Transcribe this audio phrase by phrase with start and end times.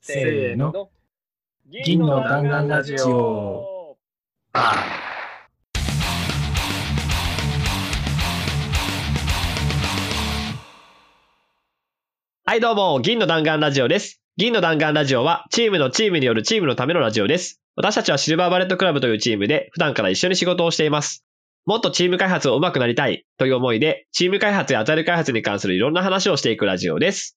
[0.00, 0.90] せーの。
[1.84, 3.96] 銀の弾丸ラジオ。
[4.52, 4.74] は
[12.54, 14.22] い、どうも、銀の弾丸ラジオです。
[14.36, 17.60] 銀の弾丸ラジオは、チームのチームによるチームのためのラジオです。
[17.74, 21.24] 私たちは Silver Bullet Club というチームで、普段から一緒に仕事をしています。
[21.66, 27.36] もっとチーム開発を上手くなりたいという思いで、チーム開発やアジャイル開発に関するいろんな話をしていくラジオです。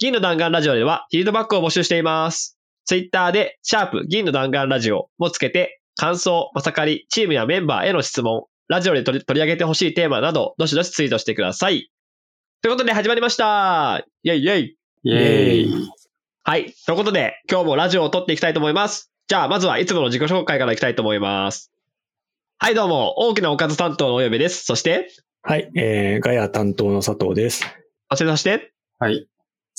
[0.00, 2.58] 銀の弾丸ラジオでは、フィードバックを募集しています。
[2.86, 11.90] ツイッターで、シャープ銀の弾丸ラジオもつけて、感想、まさかり、チームやメンバーへの質問、ラジオで取り上げてほしいテーマなど、どしどしツイートしてください。
[12.62, 15.90] ということで始まりましたイェイイェイイェーイ。
[16.44, 16.72] はい。
[16.86, 19.12] ということで、今日もラジオを撮っていきたいと思います。
[19.28, 21.70] じゃあ、まずはいつもの自己紹介からいきたいと思います。
[22.58, 23.18] はい、どうも。
[23.18, 24.64] 大きなおかず担当のおよべです。
[24.64, 25.10] そして、
[25.42, 27.66] はい、えー、ガヤ担当の佐藤です。
[28.08, 29.29] そして、そして、はい。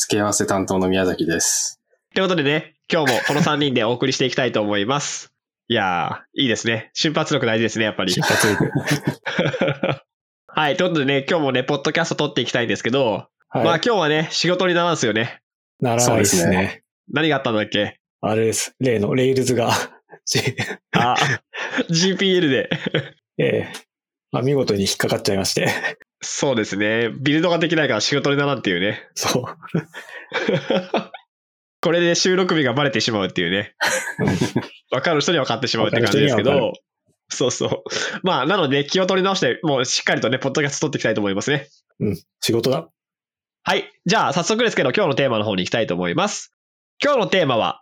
[0.02, 1.80] 付け合わせ担当の宮崎です。
[2.16, 5.32] ということでね、今日もこの3人でお送りしていきたいと思います。
[5.68, 6.90] いやー、いいですね。
[6.94, 8.20] 瞬発力大事ですね、やっぱり出。
[8.22, 8.72] 発力。
[10.48, 10.76] はい。
[10.76, 13.64] ということでね、今日もね、ポッドキャスト撮っていきたいんですけど、はい。
[13.64, 15.40] まあ今日はね、仕事にならんすよね。
[15.80, 16.82] ならないですそうですね。
[17.14, 18.00] 何があったんだっけ？
[18.22, 18.74] あれです。
[18.80, 19.70] 例のレイルズが、
[20.94, 21.16] あ、
[21.92, 22.70] GPL で。
[23.38, 23.91] えーま
[24.34, 25.68] あ、見事に引っかかっちゃいまして。
[26.22, 27.10] そうですね。
[27.20, 29.08] ビルドができないから仕事にならんっていうね。
[29.16, 29.44] そう。
[31.82, 33.76] これで収録日がバレてしまうっていうね。
[34.92, 36.74] わかる人には分かってしまうって感じですけど、
[37.30, 37.84] そうそう。
[38.24, 41.70] まあ、なので気を取り直して、もうしっかりとね、ポッドキャスト撮っていきたいと思いますね。
[42.00, 42.20] うん。
[42.40, 42.88] 仕事だ。
[43.64, 43.92] はい。
[44.06, 46.54] じゃあ、早速ですけど、今日のテーマの方に行きたいと思います。
[47.04, 47.82] 今日のテーマは、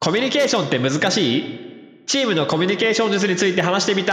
[0.00, 1.69] コミュニケーションって難しい？
[2.10, 4.12] チームのコミュニケーション術について話してみた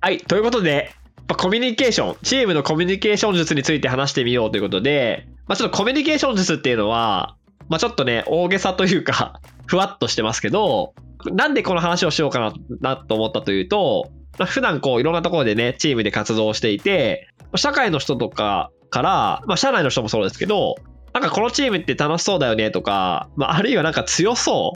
[0.00, 0.18] はい。
[0.18, 0.92] ということで、
[1.30, 7.36] まあコミュニケーション、チームのコミュニケーション術について話してみようということで、まあ、ちょっとコミュニケーション術っていうのは、
[7.68, 10.92] まあ、ちょっとね、大げさというか、ふわっとしてますけど、
[11.32, 20.74] なんでこの話をしようかななと思ったというと、まあ、普段こういろんなところでね、チームで活動していて、社会の人とかから、まあ、社内の人もそうですけど、
[21.14, 24.72] なんかこのチームって楽しそうだよねとか、まあ、あるいはなんか強そ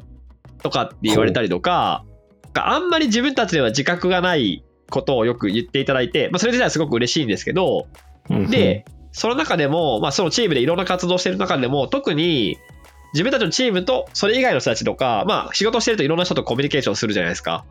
[0.59, 2.05] うとかって言われたりとか、
[2.45, 4.63] なんかあんまり自分たちでは自覚がない
[4.95, 7.89] ことをよく言っていただいて、まあ、それ自体はすごく嬉しいんですけど、
[8.31, 12.57] うんで、その中でも、まあ、そのチームでいろんな活動してる中でも、特に
[13.13, 17.65] 自分たちのチームとそれ以外の人たちとか、まあ、仕事してるといろんな人とコミュニケーションするじゃないですか。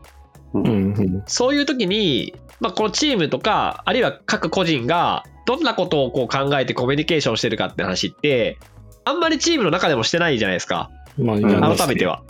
[1.26, 8.58] そういう時に、まあ、このチームとか、あるいは各個人が、どんなことをこう考えてコミュニケーションしてるかって話って、
[9.04, 10.90] あんまりチームの中でもしてないじゃないですか。
[11.18, 12.06] まあ、ん改めて。
[12.06, 12.22] は。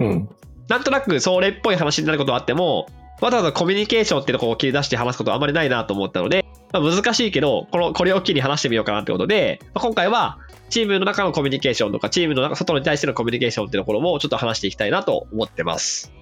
[0.00, 0.28] うん。
[0.68, 2.86] なんとなくそれっぽい話になることはあっても、
[3.20, 10.38] わざわざコミュニケーションってとこを切り出して話すことはあまりないなと思ったので、まあ、難しいけど、この、これを機に話してみようかなってことで、まあ今回は、
[10.68, 16.12] チームの中のコミュニケーションとか、チームの中、外に対してのコミュニケーションってところもちょっと話していきたいなと思ってます。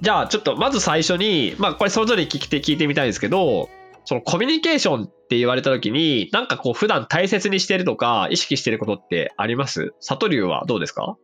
[0.00, 3.68] じゃあ、ちょっとまず最初に、まあ、これそれぞれ聞いて、聞いてみたいんですけど、
[4.04, 9.94] そのコミュニケーションって言われた時に、なんかこう普段大切にしてるとか、意識してることってあります？
[9.98, 11.16] 里流はどうですか？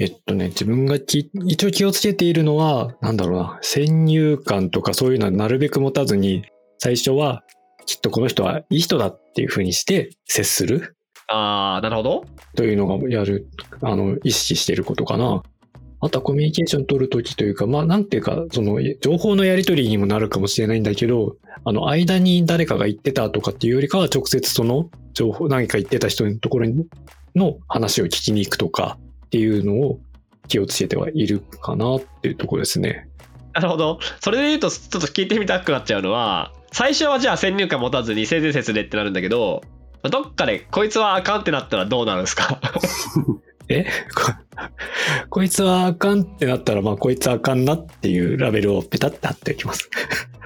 [0.00, 6.42] えっとね、自分がき一応気をつけているのは、なんだろうな、先入観とかそういうのはなるべく持たずに、
[6.78, 7.44] 最初は、
[7.84, 10.96] きっとこの人はいい人だっていうふうにして接する
[11.28, 12.24] あー、なるほど。
[12.56, 13.50] というのがやる、
[13.82, 15.42] あの、意識していることかな。
[16.00, 26.86] あとはコミュニケーション取るときというか、まあ、なんていうか、その、情報のやり取りにもなるかもしれないんだけど、あの、間に誰かが言ってたとかっていうよりかは、直接その情報、何か言ってた人のところに
[27.36, 28.98] の話を聞きに行くとか
[29.30, 30.00] っていうのを
[30.48, 33.08] 気をつけてはいるかなっていうところですね。
[33.52, 34.00] なるほど。
[34.20, 39.62] それで言うと、ちょっと聞いてみたくなっちゃうのは、最初はじゃあ先入観持たずに性善説でってなるんだけど、
[40.02, 42.60] どっかでこいつはあかんってなったらどうなるんですか？
[43.68, 43.86] え？
[44.14, 44.32] こ
[45.30, 49.88] こいつはあかんってなったら、まあ、こいつはあかんなっていうラベルをペタッて貼っておきます。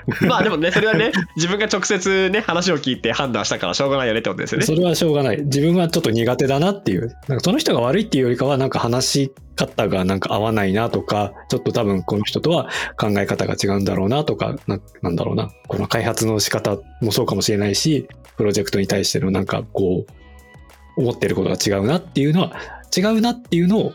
[0.29, 4.67] まあでもね、それはね、自分が直接ね、話を聞いて判断したからしょうがないよねってことですよね。
[4.67, 5.43] それはしょうがない。
[5.43, 7.15] 自分はちょっと苦手だなっていう。
[7.29, 12.69] なんかその人が悪いっていうよりかは、なんか話し方がなんか合わないなとか、ちょっと多分この人とは
[12.99, 15.51] 考え方が違うんだろうなとか、ななんだろうな。
[15.69, 22.53] この開発の仕方もそうかもしれないし、プロジェクトに対してのなんかこう、思ってることが違うなっていうのは、
[22.97, 23.93] 違うなっていうのを、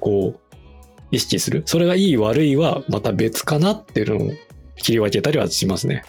[0.00, 0.40] こう、
[1.10, 1.62] 意識する。
[1.66, 4.32] それがいい悪いはまた別かなっていうのを
[4.78, 6.04] 切り分けたりはしますね。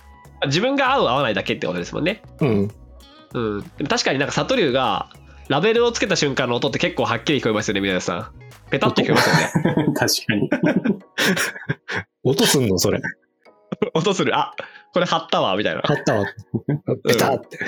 [0.45, 2.21] 自分が合う合わないだけってことですもんね。
[2.39, 2.71] うん。
[3.33, 3.61] うん。
[3.77, 5.09] でも確かになんか、悟龍が、
[5.49, 8.31] ラベルをつけた瞬間の音って結構はっきり聞こえますよね、宮田さん。
[8.69, 9.93] ペタッと聞こえますよね。
[9.97, 10.49] 確かに。
[12.23, 12.77] 音すんの？
[12.77, 13.01] それ。
[13.95, 14.37] 音する。
[14.37, 14.53] あ、
[14.93, 15.81] これ貼ったわ、みたいな。
[15.83, 16.25] 買ったわ。
[17.07, 17.59] ペタって。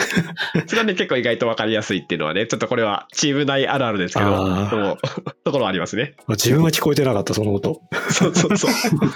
[0.68, 4.98] それはね、結構意外と分かりやすいっていうのはね、ちょっとこれはチーム内あるあるですけど、
[5.44, 6.16] ところはありますね。
[6.30, 7.82] 自分は聞こえてなかった、その音。
[8.10, 8.72] そうそうそう。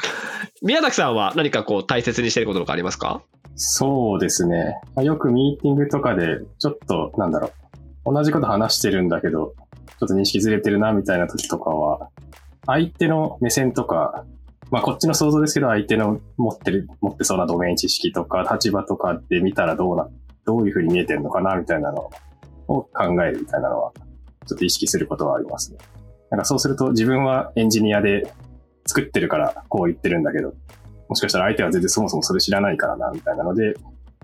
[0.62, 3.22] 宮崎さんは何かこう大切にしてることとかありますか？
[3.56, 4.76] そうですね。
[4.96, 7.52] まあよくミーティングとかで、ちょっと、なんだろ
[8.06, 8.14] う。
[8.14, 9.54] 同じこと話してるんだけど、
[10.00, 12.10] ちょっと認識ずれてるな、みたいな時とかは、
[12.68, 14.26] 相手の目線とか、
[14.76, 20.10] まあこっちの想像ですけど、相手の持ってる、持ってそうなドメイン知識とか、立場とかで見たらどうな、
[20.44, 22.12] どういうふうに見えてるのかな、みたいなの
[22.68, 23.94] を考えるみたいなのは、
[24.46, 25.78] ちょっと意識することはありますね。
[26.30, 28.30] なんかそうすると自分はエンジニアで
[28.86, 30.54] 作ってるからこう言ってるんだけど、
[31.08, 33.76] もしかしたら相手は全然そもそもそれ知らないからな、みたいなので、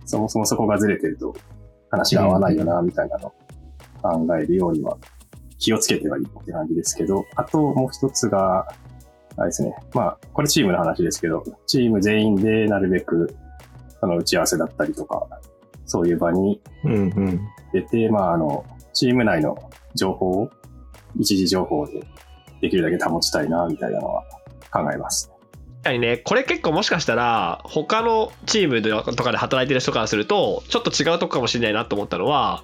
[0.04, 1.34] そもそもそこがずれてると
[1.92, 3.34] 話が合わないよな、みたいなのを
[4.02, 4.98] 考えるようには
[5.60, 8.68] 気をつけてはいいって感じですけど、あともう一つが、
[9.38, 9.74] あれですね。
[9.94, 13.36] まあ、これチームの話ですけど、チーム全員でなるべく、
[14.00, 15.28] その打ち合わせだったりとか、
[15.86, 17.40] そういう場にうんうん。
[17.74, 19.58] 出て、まあ、あの、チーム内の
[19.96, 20.50] 情報を、
[21.20, 22.02] 一時情報で
[22.62, 24.24] できるだけ保ちたいな、みたいなのは
[24.72, 25.32] 考えます。
[25.84, 32.64] 確かにね、これ結構もしかしたら、他のチームでとかで働いてる人からすると、ちょっと違うとこかもしれないなと思ったのは、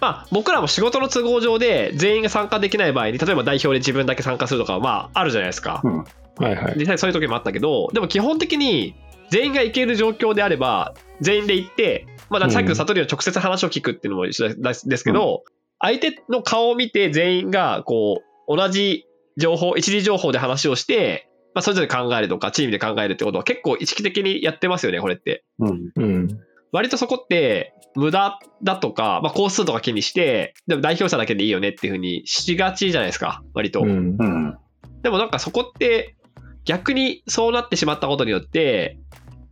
[0.00, 5.80] まあ、僕らも仕事の都合上で全員が参加できない場合に、例えば代表で自分だけ参加するとかは、まあ、あるじゃないですか。
[5.84, 5.96] うん。
[5.98, 6.04] は
[6.50, 6.74] いはい。
[6.76, 8.94] 実際そういう時もあったけど、でも基本的に
[9.30, 15.44] 全員が行ける状況であれば、全員で行って、まあ、さっきの悟りの直接話を聞くっていうのも一緒ですですけど、
[15.78, 19.06] 相手の顔を見て全員がこう、同じ
[19.36, 25.44] 情報、一時情報で話をして、まあ、それぞれ考えるとか、チームで考えるってことは結構意識的にやってますよね、これって。
[25.58, 25.90] うん。
[25.96, 26.28] うん。
[26.72, 33.80] 割とそこって、無駄だとか、まあ、工数とか気にして、でも代表者だけでいいよねっていうふうにしがちじゃないですか、割と。
[33.80, 34.16] うん。
[34.18, 34.56] うん。
[35.02, 36.16] でもなんかそこって
[36.64, 38.98] 逆にそうなってしまったことによって、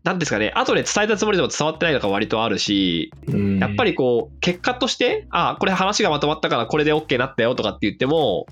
[0.04, 8.46] なんですかね、後で伝えたつもりでも伝わってないのが割とあるし、うんやっぱりこう、結果として、あ、これ話がまとまったからこれで OK になったよとかって言っても、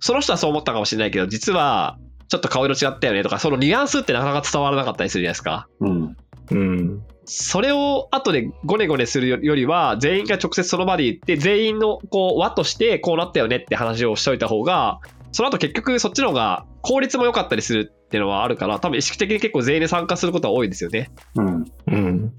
[0.00, 1.98] その人はそう思ったかもしれないけど、実は
[2.28, 5.68] ちょっと顔色違ったよねとか、そのニュアンスってなかなか伝わらなかったりするじゃないですか。
[5.80, 6.16] うん。
[6.50, 7.02] うん。
[7.32, 14.98] それを後でゴネゴネするよりは、全員が直接その場で言って、全員のこう輪としてこうなったよねって話をしといた方が、
[15.30, 21.08] その後結局そっちの方が効率も良かったりするっていうのはあるから、多分意識的に結構全員で参加することは多いですよね。
[21.36, 21.64] うん。
[21.86, 22.32] うん。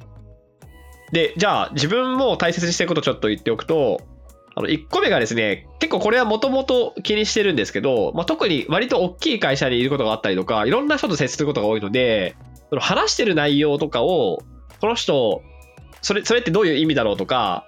[1.13, 4.01] で、じゃあ自分も大切にしてることをちょっと言っておくと、
[4.55, 12.35] あの1個目がですね、結構これはもともと気にしてるんですけど、まあ、特に割と大きい会社にいることがあったりとか、いろんな人と接することが多いので、
[12.69, 14.43] その話してる内容とかを、
[14.81, 15.43] この人、
[16.01, 17.65] それそれってどういう意味だろうとか、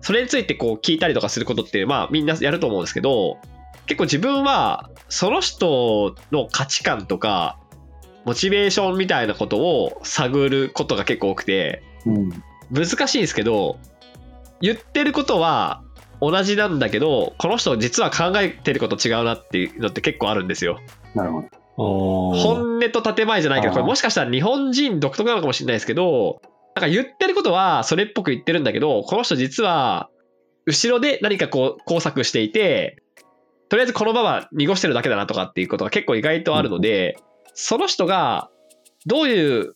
[0.00, 3.38] それについてこう聞いたりとかすることって、まあみんなやると思うんですけど、
[3.86, 7.58] 結構自分はその人の価値観とか、
[8.24, 12.30] モチベーションみたいなことを探ることが結構多くて、うん。
[12.70, 13.78] 難しいんですけど、
[14.60, 15.82] 言ってることは
[16.20, 20.80] 同じなんだけど、この人実は考えてること違うなっていうのって結構あるんですよ。
[21.14, 21.48] なるほど。
[21.80, 26.42] 本音と建前じゃないけど、これもしかしたら日本人独特なのかもしれないですけど、
[26.74, 30.10] なんか言ってることはそれっぽく言ってるんだけど、この人実は
[30.66, 33.02] 後ろで何かこう工作していて、
[33.68, 37.16] とりあえずこのまま濁してるだけだなとかっていうことが結構意外とあるので、
[37.54, 38.50] その人が
[39.06, 39.74] どういう、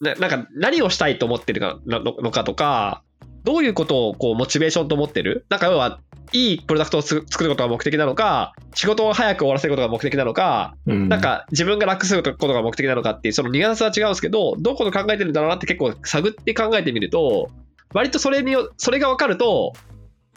[0.00, 3.02] ななんか何をしたいと思ってるかなののかとか、
[3.44, 5.46] どういうことをこうモチベーションと思ってる？
[5.50, 6.00] なんか要は、
[6.34, 17.50] いいプロダクトをつ作ることが目的なのか、仕事を早く終わらせることが目的なのか、うん、なんか自分が楽することが目的なのかっていうそのニュアンスは違うんですけどどこの考えてるんだろうなって結構探って考えてみると
[17.92, 19.74] 割とそれによそれが分かると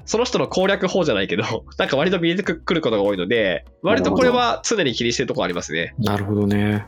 [0.05, 1.43] その人の攻略法じゃないけど
[1.79, 5.95] なんか割と見えてくることが多いので割とこれは常に気にしてるところありますね。
[5.97, 6.85] なるほどね。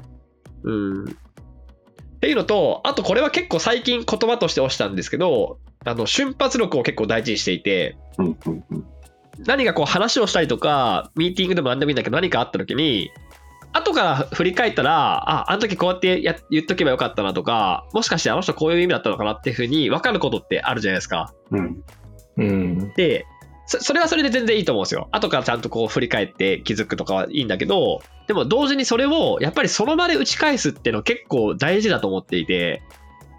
[0.63, 8.25] うんっていうのとあとこれは結構最近言葉として押したんですけどあの瞬発力を結構大事にしていてうん。
[8.45, 8.63] うん。
[8.69, 8.85] うん。
[9.45, 13.11] 何かこう話をしたりとか、ミーティングでも何でもいいんだけど、何かあった時に、
[13.71, 21.33] 後から振り返ったら、あ、あの時こうやってや言っとけばよかったなとか、もしかしてあの人こういう意味だったのかなっていうふうに分かることってあるじゃないですか。
[21.51, 21.83] うん。
[22.37, 22.93] うん。
[22.95, 23.25] で、
[23.67, 25.07] そそれはそれで全然いいと思うんですよ。
[25.11, 32.81] 後からちゃんとこう振り返って気づくとかはいいんだけど、でも同時にそれをやっぱりその場で打ち返すっていうのは結構大事だと思っていて、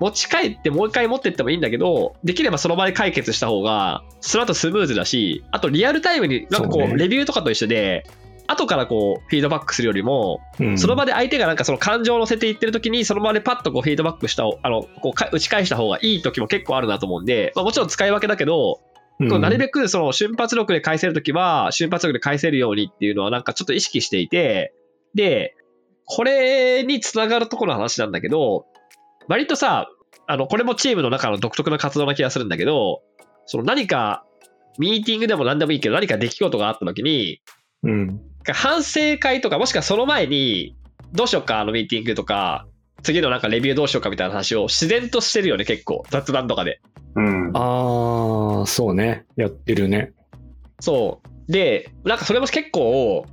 [0.00, 8.04] 持ち帰ってもう一回持ってってもいいんだけど、できればその場で解決した方が、その後スムーズだし、あとリアルタイムになんかこう、レビューとかと一緒で、
[8.46, 10.78] 後からこう、フィードバックするよりも、うん。
[10.78, 18.80] その場で相手がなんかその感情を乗せていってる時に、その場でパッとこうフィードバックした、あの、こうか打ち返した方がいい時も結構あるなと思うんで、まあもちろん使い分けだけど、
[19.20, 24.72] なるべくその瞬発力で返せるときは、瞬発力で返せるようにっていうのはなんかちょっと意識していて、
[25.14, 25.54] で、
[26.06, 28.66] これにつながるところの話なんだけど、
[29.30, 29.88] 割とさ、
[30.26, 33.02] あの、これもチームの中の独特な活動な気がするんだけど、
[33.46, 34.24] その何か、
[34.76, 37.40] ミーティングでも何でもいいけど、何か出来事があったときに、
[37.84, 38.20] うん。
[38.52, 40.76] 反省会とか、もしくはその前に、
[41.12, 42.66] どうしようか、あのミーティングとか、
[43.04, 46.02] 次のなんかレビューどうしようかみたいな話を自然としてるよね、結構。
[46.10, 46.80] 雑談とかで。
[47.14, 47.56] うん。
[47.56, 49.26] ああ、そうね。
[49.36, 50.12] やってるね。
[50.80, 51.52] そう。
[51.52, 53.24] で、なんかそれも結構、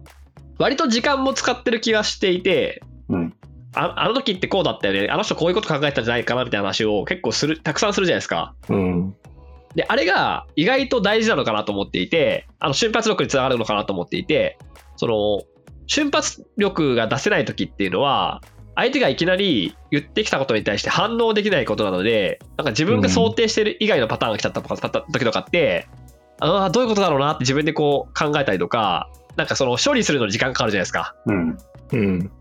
[0.59, 3.33] 割と時間も使ってる気がしていて、うん。
[3.73, 5.09] ああの時ってこうだったよね。
[5.09, 8.55] あの人こういうこと考えたんじゃないかなみたいな話を結構する、たくさんするじゃないですか。
[8.69, 9.15] うん。
[9.75, 14.57] で、あれが意外と大事なのかなと思っていて、あの瞬発力につながるのかなと思っていて、
[14.95, 15.41] その、
[15.85, 18.41] 瞬発力が出せない時っていうのは、
[18.75, 25.87] 相手がいきなり言ってきたことに対して反応できないことなので、なんか自分が想定してる以外のパターンが来ちゃった時とかって、
[26.39, 31.15] ああ、どういうことだろうなって自分でこう考えたりとか、なんかその処理するのに時間かかるじゃないですか。
[31.25, 31.57] うん。
[31.93, 32.31] うん。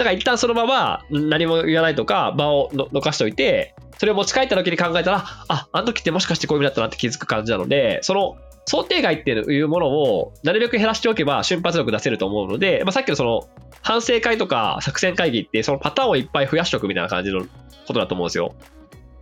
[0.00, 13.46] だから一旦そのまま何も言わないとか場をの残しておいてそれを持ち帰った時に考えたらああの時ってもしかしてこういう意味だったなって気づく感じなのでその想定外っていうものをなるべく減らしておけば瞬発力出せると思うので、まあ、さっきのその
[13.82, 17.48] 反省会とか作戦会議ってそのパターンをいっぱい増やしておくみたいな感じのこ
[17.92, 18.54] とだと思うんですよ。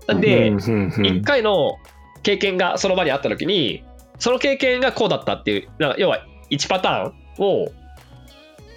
[0.07, 1.79] なんで、うんうんうん1回の
[2.23, 3.83] 経験がその場にあった時に
[4.21, 7.69] その経験がこうだったっていうなんか要は1パターンを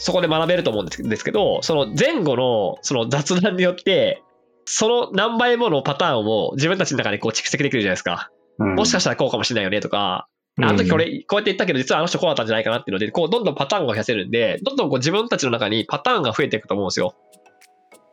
[0.02, 4.24] そこで学べると思うんですけどその前後のその雑談によって
[4.66, 8.32] その何倍ものパターンを自分たちの中でこう蓄積できるじゃないですか。
[8.58, 8.76] うん。
[8.76, 10.28] もしかしたらこうかもしれないよねとか、
[10.58, 17.16] あの時これこうやって言ったけど実はあの人こうだったんじゃないかなっていうのでこうどんどんパターンが増やせるんでどんどんこう自分たちの中にパターンが増えていくと思うんですよ。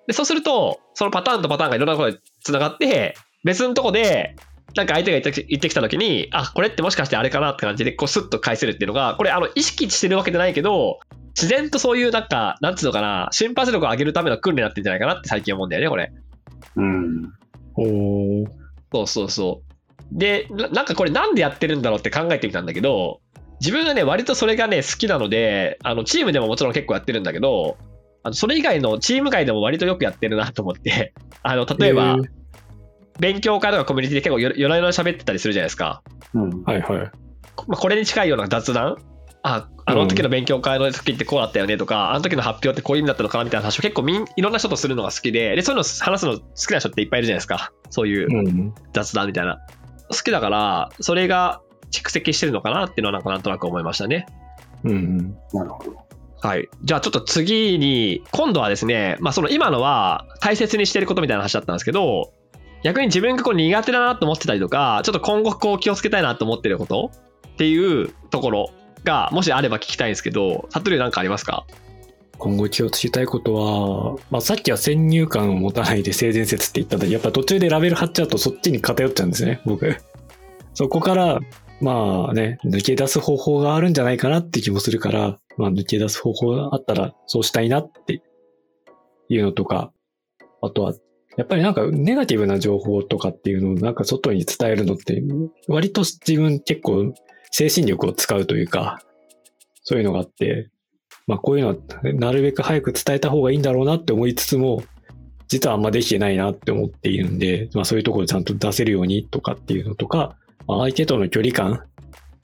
[0.07, 3.14] でそうするとそのパターンとパターンがいろんなことでつながって
[3.45, 4.37] 別のとこで
[4.75, 11.00] なんか相手が言って言ってきた時にあこれってもしかしてあれかなって感じでこうスッと返せるっていうのがこれあの意識してるわけじゃないけど
[11.38, 16.12] 自然とそういうなんかなんつうのかな瞬発力を上げるための訓練になってんじゃないかなって最近思うんだよねこれ。
[16.75, 17.33] うん。
[17.76, 18.47] おー
[18.92, 20.18] そうそうそう。
[20.18, 23.21] で、ななんかこれなんでやってるんだろうって考えてみたんだけど、
[23.61, 27.76] 自分がね、割とそれがね、好きなので、あの、チームでももちろん結構やってるんだけど、
[28.25, 32.38] あのそれ以外のチーム外でも割とよくやってるなと思って、あの、例えば、へー
[33.18, 36.02] 勉強会とかコミュニティで結構よ夜な夜な喋ってたりするじゃないですか。
[36.35, 36.62] うん。
[36.62, 36.99] はいはい。
[37.66, 38.97] まあ、これに近いような雑談
[39.42, 47.73] あ、あの時の勉強会の時ってこうだったよねとか、あの時の発表ってこういう意味だったのかなみたいな話を結構みんいろんな人とするのが好きで、で、そういうの話すの好きな人っていっぱいいるじゃないですか。
[47.90, 48.75] そういううん。
[48.92, 49.61] 雑談みたいな。
[50.11, 54.26] 好きだから、それが蓄積してるのかなっていうのはなんかなんとなく思いましたね。
[54.85, 55.37] うん。
[55.52, 55.97] なるほど。
[56.40, 56.68] はい。
[56.83, 62.33] じゃあちょっと次に、今度はですね、まあその今のは大切にしてることみたいな話だったんですけど、
[62.85, 67.11] 逆に自分がこう苦手だなと思ってたりとか、ちょっと今後こう気をつけたいなと思ってること
[67.49, 68.71] っていうところ
[69.05, 71.67] が、もしあれば聞きたいんですけど、サトルなんかありますか？
[72.38, 79.97] 今後気をつけたいことは、まあ、さっきは先入観を持たないで性善説って言ったんだけど、やっぱ途中でラベル貼っちゃうとそっちに偏っちゃうんですね、 僕。
[80.75, 81.40] そこから、
[81.81, 88.23] まあね、抜け出す方法があるんじゃないかなって気もするから、まあ抜け出す方法があったらそうしたいなって
[89.28, 89.93] いうのとか、
[90.62, 90.95] あとは、
[91.37, 95.21] やっぱりなんかネガティブな情報とかっていうのをなんか外に伝えるのって、
[95.67, 97.14] 割と自分結構
[97.50, 99.00] 精神力を使うというか、
[99.83, 100.71] そういうのがあって、
[101.26, 101.76] まあこういうのは
[102.14, 104.83] なるべく早く伝えた方がいいんだろうなって思いつつも、
[105.49, 110.37] 実はあんまできてないなって思っているんで、まあそういうところちゃんと出せるようにとかっていうのとか、
[110.67, 111.85] まあ相手との距離感、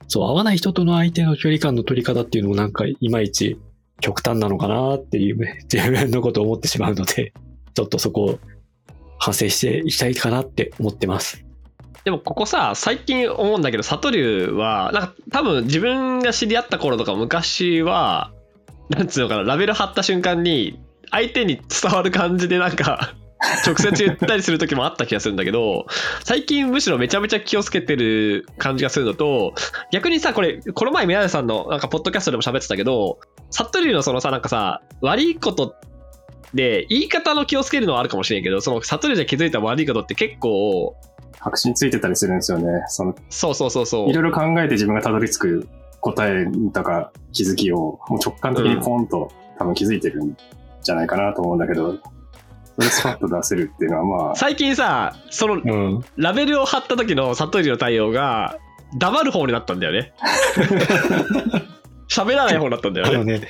[0.07, 3.59] そう、合わない人との相手の距離感の取り方っていうのもなんかいまいち
[4.01, 5.37] 極端なのかなっていう
[5.71, 7.33] 自分のことを思ってしまうので、
[7.73, 8.39] ちょっとそこを
[9.17, 11.44] 反省していきたいかなって思ってます。
[12.05, 18.31] でもここさ、最近思うんだけど、サトリュウは、なんか多分自分が知り合った頃とか昔は、
[18.89, 23.15] なんつうのかな、ラベル貼った瞬間に、相手に伝わる感じでなんか、
[23.65, 25.87] 直接言ったりする時もあった気がするんだけど、
[26.23, 29.55] 最近むしろめちゃめちゃ気をつけてる感じがするのと、
[29.91, 33.17] 逆にさ、これ、この前宮根さんのなんかポッドキャストでも喋ってたけど、
[33.49, 35.75] サトリュウのそのさ、なんかさ、悪いこと
[36.53, 40.95] で、言い方の気をつけるのはあるかもしれんけど、そのサトリュウで気づいた悪いことって結構、
[41.45, 42.83] 白紙についてたりするんですよね。
[42.87, 44.09] その、そうそうそうそう。
[44.09, 45.67] いろいろ考えて自分がたどり着く
[46.01, 50.35] 答えとか気づきを、もう直感的にポンと多分気づいてるん
[50.81, 51.99] じゃないかなと思うんだけど、
[52.75, 56.01] それスパッと出せるっていうのはまあ、最近さ、そのうん。
[56.17, 58.57] ラベルを貼った時のサトリの対応が、
[58.97, 60.13] 黙る方になったんだよね。
[62.09, 63.15] 喋らない方だったんだよね。
[63.15, 63.41] あのね、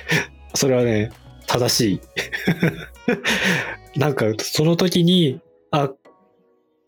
[0.54, 1.12] それはね、
[1.46, 2.00] 正しい。
[3.98, 5.90] なんか、その時に、あ、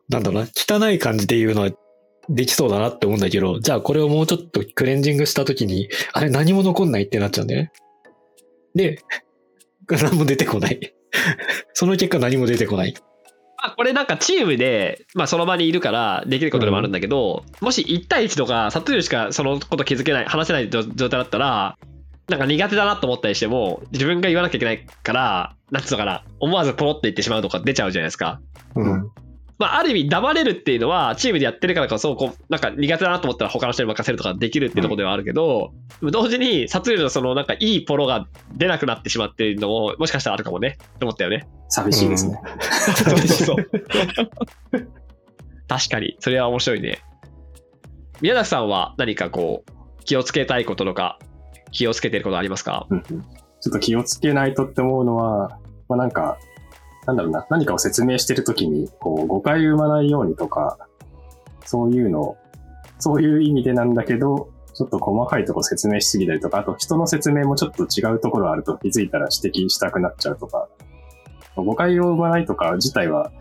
[0.09, 1.71] なんだろうな、汚い感じで言うのは
[2.29, 7.73] できそうだなって思うんだけど、じゃあこれをもうちょっとクレンジングした時に、あれ何も残んないってなっちゃうんだよね。
[8.75, 9.03] で、
[9.91, 10.95] 何も出てこない。
[11.73, 12.95] その結果何も出てこない。
[13.61, 21.77] まあ、これなんかチームで、まあ、その場にいるからできることでもあるんだけど、もし1対1とか、サトゥーしかそのこと気づけない、話せない状状態だったら、
[22.29, 28.41] なんか苦手だなと思ったりしても、自分が言わなきゃいけないから、なんつうのかな、思わずポロって言ってしまうとか出ちゃうじゃないですか。
[28.77, 29.11] うん。
[29.59, 41.49] まあ、ある意味黙れるっていうのは、チームでやってるからこそ、こう、なんか苦手だなと思ったら他の人に任せるとかできるっていうところではあるけど、でも同時に、サトゥールのそのなんかいいポロが出なくなってしまっているのも、もしかしたらあるかもね、と思ったよね。
[41.69, 42.41] 寂しいですね。
[42.71, 43.57] そうそう
[45.69, 46.99] 確かに、それは面白いね。
[48.21, 51.19] 宮崎さんは何かこう、気をつけたいこととか、
[51.73, 52.87] 気をつけてることありますか？
[52.91, 53.25] うんうん
[53.61, 56.39] ちょっと気をつけないとって思うのは、まあなんか、
[57.07, 60.79] なんだろうな、何かを説明してるときに、こう、誤解を生まないようにとか、
[61.65, 62.37] そういうの、
[62.99, 70.69] そういう意味でなんだけど、ちょっと細かいとこ説明しすぎたりとか、あと人の説明もちょっと違うところあると気づいたら指摘したくなっちゃうとか、
[71.57, 73.33] 誤解を生まないとか自体は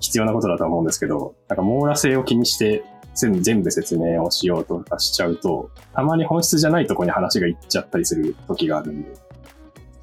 [0.00, 2.82] 必要なことだと思うんですけど、なんか網羅性を気にして
[3.14, 9.12] 全部全部説明をしようとかしちゃうと、たまに本質じゃないとこに話がいっちゃったりする時があるんで、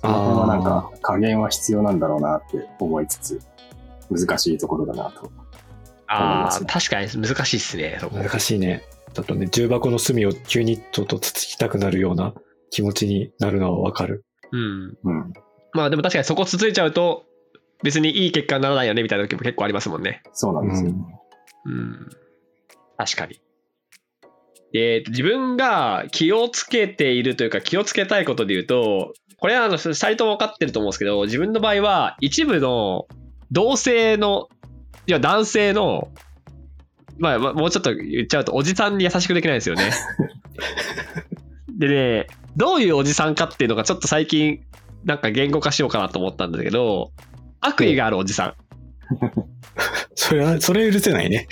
[0.02, 3.40] その辺はなんか加減は必要なんだろうなって思いつつ、
[4.10, 5.32] 難しいところだなと。
[6.08, 8.00] ああ、思います確かに難しいっすね。
[8.12, 8.84] 難しいね。
[9.14, 12.34] ちょっとね、重箱の隅を急にちょっとつつきたくなるような
[12.70, 14.26] 気持ちになるのはわかる。
[14.52, 14.98] うん。
[15.04, 15.34] うん。
[15.74, 17.24] まあでも確かにそこ続いちゃうと、
[17.84, 20.22] 別にいい結果にならないよねみたいな時も結構ありますもんね。
[20.34, 20.92] そうなんですよ。
[21.66, 22.10] うん。
[22.98, 23.40] 確かに。
[24.74, 29.14] えーと自分が気をつけているというか気をつけたいことで言うと、
[29.46, 33.06] これはあの2人とも分かってると思うんですけど、自分の場合は一部の
[33.52, 34.50] 同性の、
[35.06, 36.10] いや男性の、
[37.20, 39.92] まあ、まあもうちょっと言っちゃうと、おじさんに優しくできないんですよね。
[41.78, 42.28] でね、
[42.58, 44.62] どういうおじさんかっていうのがちょっと最近、
[45.04, 47.12] なんか言語化しようかなと思ったんだけど、
[47.62, 48.54] 悪意があるおじさん。
[50.16, 51.48] それは、それ許せないね。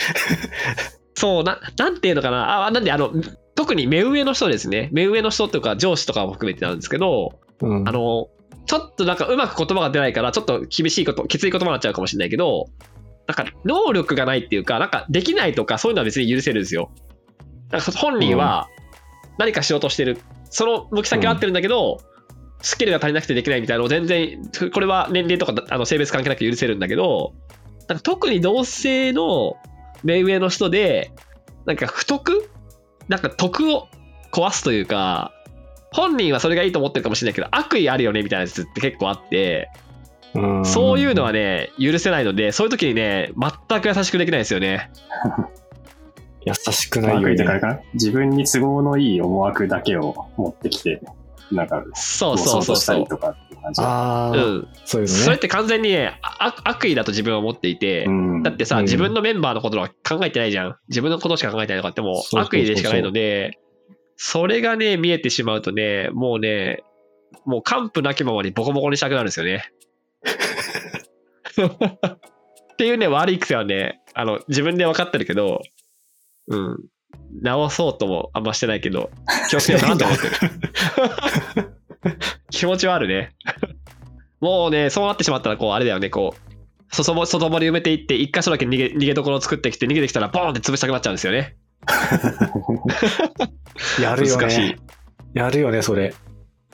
[1.14, 2.66] そう、な、なんていうのかな。
[2.66, 3.12] あ、なんで、あの、
[3.54, 4.90] 特に目上の人ですね。
[4.92, 7.88] 目上の人とか上司とかも含めてなんですけど、うん。
[7.88, 8.28] あの、
[8.66, 12.68] ちょっとなんかうまく言葉が出ないから、ちょっと厳しいこと、きつい言葉になっちゃうかもしれないけど、
[13.26, 16.92] なんか能力がないっていうか、なんかできないとかそういうのは別に許せるんですよ。
[17.72, 18.68] なんか本人は
[19.38, 20.20] 何かしようとしてる。
[20.50, 22.00] その向き先は合ってるんだけど、
[22.62, 24.42] スキルが足りなくてできないみたいなのを全然、
[24.74, 27.34] これは年齢とかあの性別関係なく許せるんだけど、
[27.90, 29.56] なんか特に同性の
[30.04, 31.12] 目上の人で、
[31.66, 32.50] なんか不徳？
[33.10, 33.88] なんか徳を
[34.32, 35.34] 壊すというか、
[35.94, 39.70] 本人はそれがいいと思ってるかもしれないけど、悪意あるよねみたいなやつって結構あって、
[40.36, 43.32] うんそういうのはね、許せないので、そういう時にね、
[43.70, 44.90] 全く優しくできないですよね。
[46.46, 47.62] 優しくないよ悪意ってかれね。
[47.62, 47.80] かな？
[47.94, 51.02] 自分に都合のいい思惑だけを持ってきて、
[51.52, 53.00] なんか、そうそうそうそう。
[53.00, 53.88] りとかっていう感じだ。
[53.88, 55.20] ああ、うん、そういうのね。
[55.20, 60.76] それって完全にね、あ悪意だと自分は思っていて、うんだってさ、うん自分のメンバーのことは考えてないじゃん。
[60.90, 63.60] 自分のことしか考えてないとかっても悪意でしかないので、
[64.16, 66.84] それがね、見えてしまうとね、もうね、
[67.46, 69.72] もう完膚なきままにボコボコにしたくなるんですよね。
[72.74, 75.62] っていうね、悪い癖はね、あの、自分で分かってるけど、
[76.48, 76.78] うん。
[77.42, 79.10] 直そうともあんましてないけど、
[79.50, 80.34] 気をつけようかなと思ってる。
[82.52, 83.36] 気持ちはあるね。
[84.40, 86.54] もうね、そうなってしまったら、こう、あれだよね、こう、
[86.94, 91.56] 外も外堀埋めていって、一箇所だけ逃げ逃げどころを作ってきて、逃げてきたら、ボーンって潰したくなっちゃうんですよね。
[94.02, 94.78] やるよね。
[95.34, 96.14] やるよね、それ。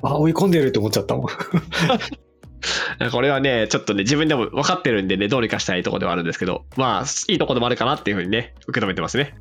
[0.01, 1.27] あ、追い込んでるって思っちゃったもん。
[3.11, 9.35] これはね、ちょっとね、自分でも分かってるんでね、どうにかしたいところではあるんですけど、まあ、いいとこでもあるかなっていうふうにね、受け止めてますね。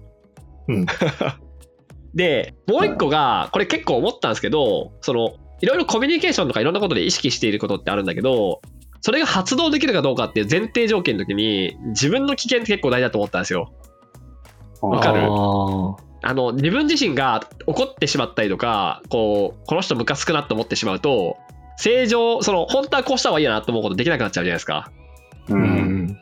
[0.69, 0.87] うん。
[2.15, 8.61] で、もう一個が、これ結構思ったんですけど、その、いろいろコミュニケーションとかいろんなことで意識していることってあるんだけど、
[9.01, 13.73] それが発動できるかどうかっていう前提条件の時に、自分の危険って結構大事だと思ったんですよ。
[14.81, 21.37] わかるああの、自分自身が怒ってしまったりとか、こう、この人ムカつくなって思ってしまうと、
[21.77, 24.91] 正常、その、本当はこうした方がいいなと思うことできなくなっちゃうじゃないですか。
[25.49, 25.57] う。
[25.57, 25.61] ん
[26.07, 26.19] ん。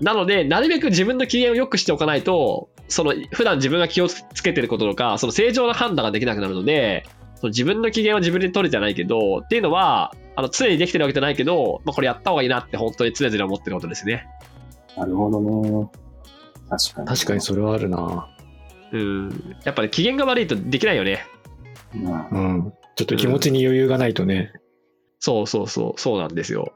[0.00, 7.04] なので、なるべく自分の機嫌を良くしておかないと、その、普段自分が気をつけてることとか、その正常な判断ができなくなるので、
[7.36, 14.26] その自分の機嫌を自分で取るじゃないけど、っていうのは、あの、常にできてるわけじゃないけど、まあ、これやった方がいいなって本当に常々思ってることですね。
[14.96, 15.88] なるほどね。
[16.70, 17.08] 確かに。
[17.08, 18.28] 確かにそれはあるな。
[18.92, 19.56] うん。
[19.64, 21.24] やっぱり機嫌が悪いとできないよね。
[21.94, 22.72] うんうん。
[22.96, 24.52] ちょっと気持ちに余裕がないとね。
[25.18, 26.72] そうそうそう、そうなんですよ。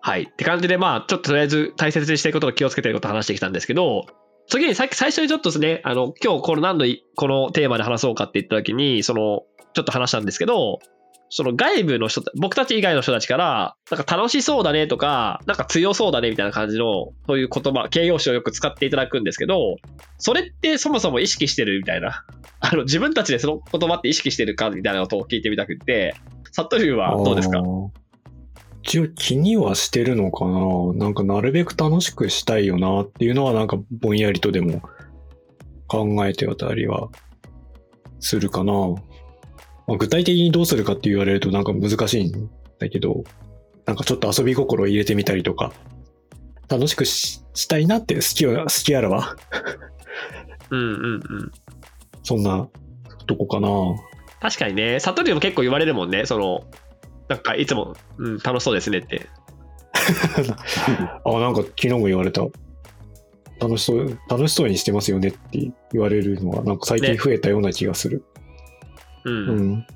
[0.00, 0.24] はい。
[0.24, 4.06] って感じで、まあ、ちょっととりあえず大切にしていくことを気をつけていることを話してきたんですけど、
[4.48, 9.42] 次にさっき最初にちょっとですね、あの、今日この何度いこのテーマで話そうかって言った時に、その、
[9.74, 10.80] ちょっと話したんですけど、
[11.34, 19.76] その外部の人、僕たち以外の人たちから、なんか楽しそうだねとか、なんか強そうだねみたいな感じの、そういう言葉、形容詞をよく使っていただくんですけど、
[20.18, 22.26] それってそもそも意識してるみたいな。
[22.60, 26.14] あの、自分たちでその言葉って意識してるかみたいなことを聞いてみたくって、
[26.50, 27.60] サットリュウはどうですか？
[27.60, 27.88] あー
[28.82, 30.60] 一応気にはしてるのかな
[30.96, 34.82] なんかなるべく楽しくしたいよなっていうのはなんかぼんやりとでも
[35.86, 37.08] 考えてたりは
[38.20, 38.72] するかな。
[39.86, 43.24] まあ、具体的にどうするかって言われるとなんか難しいんだけど、
[43.86, 45.72] なんかちょっと遊び心を入れてみたりとか、
[46.68, 49.36] 楽しくししたいなって好きは、好きあらば、
[50.70, 51.52] うんうんうん。
[52.22, 52.68] そんな
[53.26, 53.68] とこかな。
[54.40, 56.64] 確かにね、サトリュウも結構言われるもんね、その、
[57.28, 59.26] なんかいつも、うん、楽しそうですねって。
[61.24, 62.42] あ、なんか昨日も言われた。
[63.60, 68.24] 楽しそう、楽しそうにしてますよねって言われるのは、なんか最近ね増えたような気がする。
[69.24, 69.48] うん。
[69.48, 69.86] うん。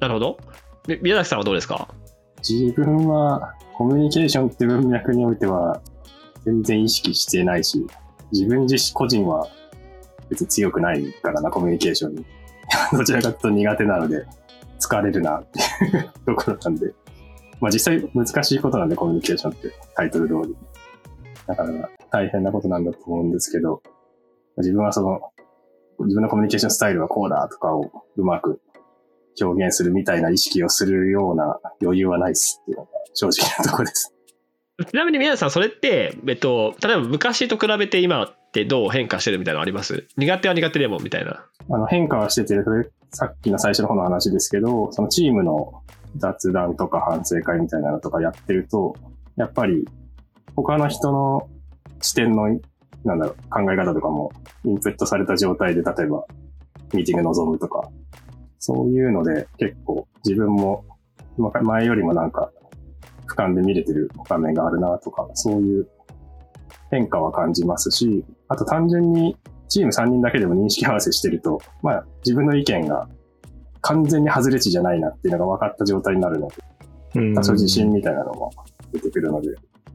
[0.00, 0.38] なるほど。
[0.86, 1.88] み宮崎さんはどうですか？
[2.46, 5.80] 自分はコミュニケーションって文脈においては
[6.44, 7.86] 全然意識してないし、
[8.32, 9.48] 自分自身個人は
[10.28, 12.24] 別に強くないからな、コミュニケーションに。
[12.92, 14.26] どちらかというと苦手なので、
[14.80, 16.92] 疲れるなっていう ところなんで。
[17.60, 20.56] まあ実際難しいことなんで、コミュニケーションってタイトル通り。
[21.46, 23.82] だから大変なことなんだと思うんですけど、
[24.58, 25.20] 自分はその、
[26.00, 28.60] 自分のコミュニケーションスタイルはこうだとかをうまく
[29.40, 34.12] 表現するみたいな意識をするような余裕はないっすっていうのが正直なところです。
[34.90, 40.06] ちなみに宮崎さん、それって、えっと、例えば昔と比べて今ってどう変化してるみたいなのあります？
[40.16, 41.46] 苦手は苦手でもみたいな。
[41.70, 45.82] あの変化はしてて、それさっきの最初の方の話ですけど、そのチームの
[46.16, 48.96] 雑談とか反省会みたいなのとかやってると、
[49.36, 49.84] やっぱり
[50.56, 51.48] 他の人の
[52.00, 52.60] 視点の、
[53.04, 54.32] なんだろう、考え方とかも
[54.64, 56.24] インプットされた状態で、例えば
[56.92, 57.88] ミーティング臨むとか、
[58.58, 60.84] そういうので結構自分も
[61.36, 62.50] ま前よりもなんか
[63.26, 65.88] 俯瞰で見れてる場面があるなとか、そういう
[66.90, 69.36] 変化は感じますし、あと単純に
[69.68, 73.08] チーム3人だけでも認識合わせしてると、まあ自分の意見が
[73.80, 76.54] 完全に外れ値じゃないなっていうのが分かった状態になるので、
[77.16, 78.50] うん多少自信みたいなのも
[78.92, 79.48] 出てくるので、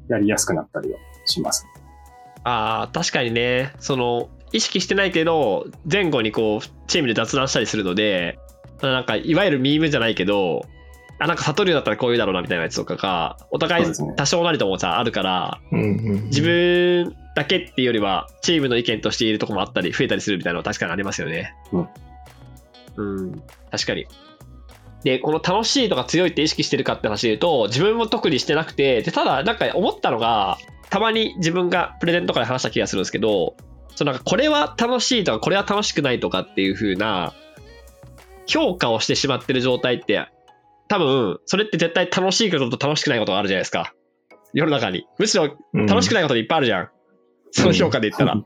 [0.08, 1.66] やりやすくなったりはします。
[1.76, 1.79] あ
[2.44, 8.40] あ、確かにね、その、意識してないけど、前後にこう、チームで雑談したりするので、
[8.82, 10.66] なんか、いわゆるミームじゃないけど、
[11.20, 21.54] あ、なんか、サトリュウだったらこういうだろうなみたいなやつとかが、お互い多少なりともさ、あるから、自分だけっていうよりは、チームの意見としているとこもあったり、増えたりするみたいなのは確かにありますよね。
[21.74, 21.88] うん。
[22.96, 24.08] うん、確かに。
[25.04, 30.58] で、この楽しいとか強いって意識してるかって話で言うと、自分も特にしてなくて、で、ただ、なんか思ったのが、
[30.90, 33.56] たまに自分がプレゼンとかで話した気がするんですけど、
[33.96, 37.34] そのなんかこれは楽しいとか、これは楽しくないとかっていう風な、
[38.48, 40.28] 評価をしてしまってる状態って、
[40.88, 43.94] 多分、それって絶対楽しいことと楽しくないことがあるじゃないですか。
[44.54, 45.06] 世の中に。
[45.20, 46.90] むしろうん楽しくないこといっぱいあるじゃん。
[47.52, 48.34] その評価で言ったら。
[48.34, 48.46] うん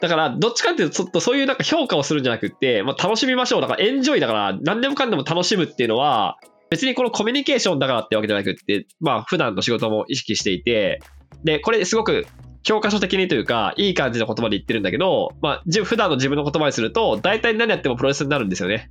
[0.00, 3.60] だから、どっちかっていうと、ちょっとそういうなんか評価をするんじゃなくって、まあ、楽しみましょう。
[3.60, 6.38] だから、エンジョイだから、何でもかんでも楽しむっていうのは、
[6.70, 11.00] 別にこのコミュニケーションだからってわけじゃなくって、まあ、普段の仕事も意識していて、
[11.44, 12.26] で、これすごく
[12.62, 18.90] 教科書的にというか、いい感じの言葉で言ってるんだけど、まあ、じ普段の自分の言葉にすると、大体何やってもプロレスになるんですよね。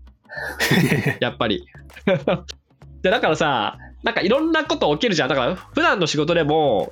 [1.20, 1.66] やっぱり。
[3.04, 5.30] で、だからさ、なんかいろんなこと起きるじゃん。
[5.30, 6.92] だから、普段の仕事でも、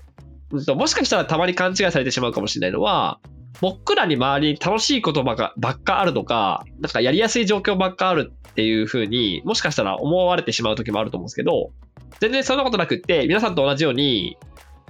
[0.75, 3.19] もしかしたらたまに勘違いされてしまうかもしれないのは、
[3.61, 11.71] 僕らに周りに楽しいことばっかばっかあるとか、なんかやりやすい状況ばっかあるっていう風にもしかしたら思われてしまう時もあると思うんですけど、
[12.19, 14.37] 全然そんなことなくって、皆さんと同じように、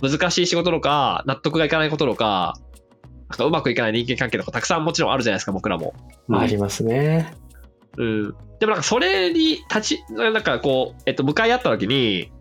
[0.01, 2.55] 難しい仕事とか、納得がいかないこととか、
[3.29, 5.93] なんかうまくいかない人間関係とかたくさんもちろんあるじゃないですか、僕らも。
[6.31, 7.33] ありますね。
[7.97, 8.35] うん。
[8.59, 12.31] でもなんかそれに立ち、なんかこう、えっと、向かい合った時に、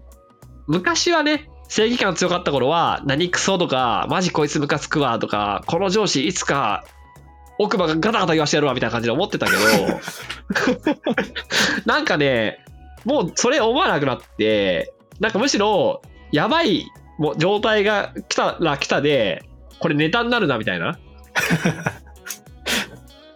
[0.66, 6.84] 昔はね、正義感強かった頃は、何クソとか、マジこいつムカつくわとか、この上司いつか
[7.58, 9.58] 奥歯がガタガタ言わしてやるわみたいな感じで思ってたけど、
[11.86, 12.64] なんかね、
[13.04, 16.86] もうそれ思わなくなって、なんかむしろ、やばい
[17.18, 19.44] もう状態が来たら来たで、
[19.79, 20.98] これネタになるなみたいな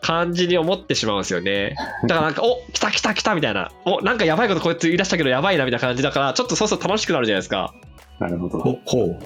[0.01, 1.77] 感じに思ってしまうんですよね。
[2.05, 7.75] だからなんか、お来た来た来たみたいな、おなんかやばいことこいつ言い出したけどやばいなみたいな感じだから、ちょっとそうすると楽しくなるじゃないですか。
[8.19, 8.59] なるほど。
[8.59, 9.19] ほほう。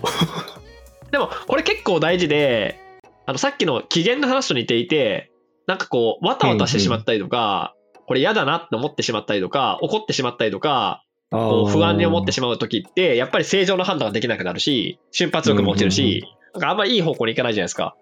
[1.11, 2.79] でも、これ結構大事で、
[3.27, 5.31] あの、さっきの機嫌の話と似ていて、
[5.67, 7.75] なんかこう、わたわたしてしまったりとか、
[8.07, 16.23] これ嫌だなって思ってしまったりとか、怒ってしまったりとか、不安に思ってしまう時って、やっぱり正常な判断ができなくなるし、瞬発力も落ちるし、
[16.55, 17.97] なんかあんまりいい方向に行かないじゃないですか。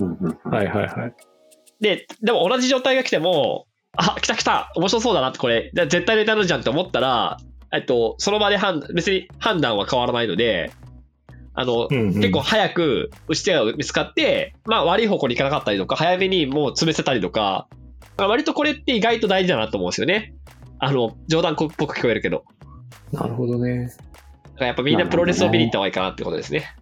[0.00, 1.14] うんうんうんはいはいはい。
[1.80, 7.38] で、でも同じ状態が来ても、あ、来た来た面白そうだなってこれ、で絶対ネタるじゃんって思ったら、
[7.72, 10.70] えっと、その場で判別に判断は変わらないので、
[11.54, 17.68] あの、うんうん結構早く打ち手が見つかって、まあ悪い方向に行かなかったりとか、早めにもう詰めせたりとか、
[18.16, 20.34] まあ割とこれって意外と大事だなと思うんですよね。
[20.84, 22.42] あの、冗談っぽく聞こえるけど。
[23.12, 23.86] なるほどね。
[23.86, 24.00] だか
[24.58, 26.74] らやっぱみんなプロレスを見に行った方がいいかなってことですね。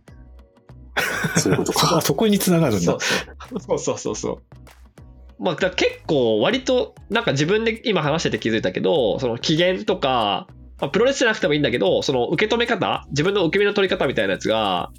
[1.37, 2.01] そういうことか。
[2.03, 2.99] そこに繋がるんだそう。
[3.61, 4.39] そうそうそうそう。
[5.39, 10.47] まあ、だ結構割となんか自分で今話してて気づいたけど、その機嫌とか、
[10.81, 14.93] まあ、プロレスじゃなくてもいいんだけど、その受け止め方、自分の受け身の取り方みたいなやつが、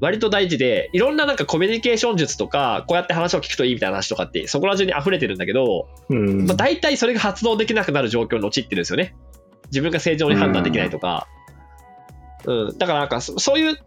[0.00, 9.14] 割と大事で、いろんななんかコミュニケーション術とか、こうやって話を聞くといいみたいな話とかって、そこら中に溢れてるんだけど、うんまあ、大体それが発動できなくなる状況に陥ってるんですよね。
[9.66, 11.26] 自分が正常に判断できないとか。
[12.44, 12.78] うん。
[12.78, 13.78] だからなんかそ、そういう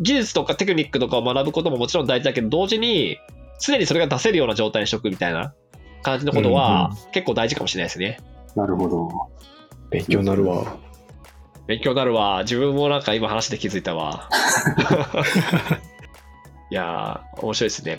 [0.00, 3.18] 技術とかテクニックとかを学ぶことももちろん大事だけど、同時に、
[3.60, 5.54] 常にそれが出せるような状態にしとくみたいな
[6.02, 8.18] 感じのことは、結構大事かもしれないですね。
[8.54, 9.08] なるほど。
[9.90, 10.76] 勉強になるわ。
[11.66, 12.42] 勉強になるわ。
[12.42, 14.28] 自分もなんか今話して気づいたわ。
[16.70, 17.98] いやー、面白いですね。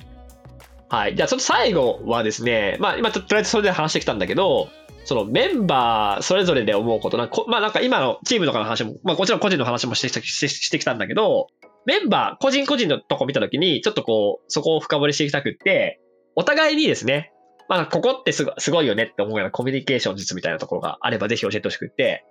[0.89, 1.15] はい。
[1.15, 4.69] じゃあちょっと最後はですね、まあ今ととりあえずそれで話してきたんだけど、
[5.06, 11.47] そのメンバーそれぞれで思うことなんかこまあなんか今のチームとかの話も、まあもちろん個人の話もしてきたしてきたんだけど、
[11.86, 15.99] メンバー個人個人のとこ見たときに、ちょっとこう、そこを深掘りしていきたくって、
[16.36, 17.32] お互いにですね、
[17.69, 22.25] まあここってすごすごいよねって思うようなコミュニケーション術みたいなところがあればぜひ教えてほしくって、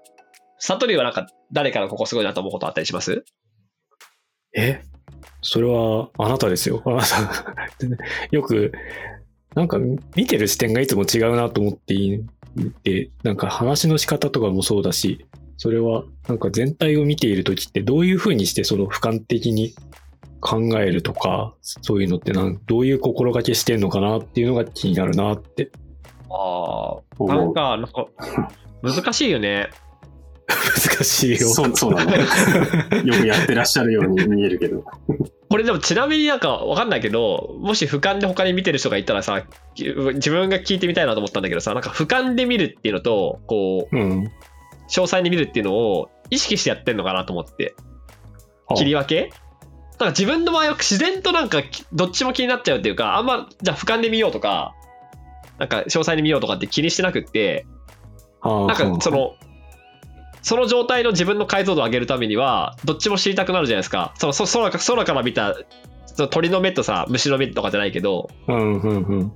[0.59, 3.25] サトリはなんか誰からここすごいなと思うことあったりします？
[4.57, 4.83] え？
[5.43, 6.83] それはあなたですよ。
[6.87, 7.55] あなた。
[8.31, 8.73] よく、
[9.55, 9.79] なんか
[10.17, 12.25] 見てる視点がいつも違うなと思ってい
[12.83, 19.75] て、なんか話の仕方とかもそうだし、それはなんか全体を見ているときってどういうふうにしてその俯瞰的に
[20.41, 25.71] 考えるとか、そういうのってなんどういう心がけしてんのかなっていうのが気になるなって。
[26.31, 28.09] ああ、おなんか、なんか、
[28.83, 29.71] 難しいよね。
[30.49, 31.49] 難しいよ。
[31.49, 32.13] そう、そうなの。
[32.17, 34.85] よくやってらっしゃるように見えるけど。
[35.49, 39.43] これでもちなみになんかわかんないけど、もし俯瞰で他に見てる人がいたらさ、
[39.77, 44.25] 自分が聞いてみたいなと思ったんだけどさ、なんか俯瞰で見るっていうのと、こう、うん。
[44.91, 47.75] 詳細に見るっていうのを意識してやってんのかなと思って。
[48.77, 49.31] 切り分け？
[49.99, 54.75] なんか自分の場合は自然となんかきどっちも気になっちゃうっていうか、あんま、じゃあ俯瞰で見ようとか、
[55.59, 57.67] なんか詳細に見ようとかって気にしてなくって、
[58.43, 59.37] ななんかその、
[60.45, 64.13] その状態の自分の解像度を上げるためには、どっちも知りたくなるじゃないですか。
[64.17, 65.57] そのそ空か空から見た
[66.07, 69.33] その鳥の目とさ、虫の目とかじゃないけど、うんうんうん。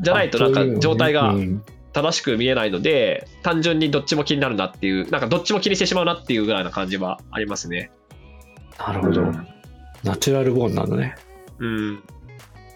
[0.00, 7.90] じゃないとなんか状態がうん正しく見えないので、単純にどっちも気になるなっていう、なんかどっちも気にしてしまうなっていうぐらいな感じはありますね。
[8.78, 9.22] なるほど。
[10.04, 11.14] ナチュラルボーンなんだね。
[11.58, 11.94] うん。
[11.94, 12.00] ま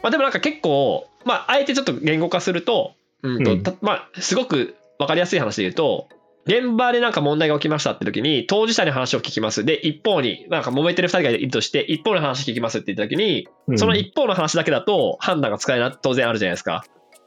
[0.05, 6.09] あでもなんか結構、まああえてちょっと言語化すると、うんとうんたまあすごくわかりやすい話で言うと、
[6.51, 9.65] 現場でなんか問題が起きましたって時に、当事者に話を聞きます。
[9.65, 16.85] で、一方に、なんか揉めてる二人がいるとして、一方の話聞きますって言った時に、うんその一方の話だけだと判断が使えないな当然あるじゃないですか。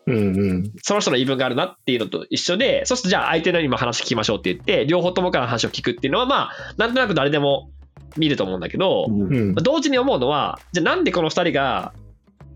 [0.07, 0.73] うんうん。
[0.81, 7.69] その人の言い分があるなっていうのと一緒で、そうするとじゃあ相手の今話聞きましょうって言って、両方ともから話を聞くっていうのは、まあ、なんとなく誰でも
[8.17, 9.55] 見ると思うんだけど、うんうん。
[9.55, 11.93] 同時に思うのは、じゃあなんでこの二人が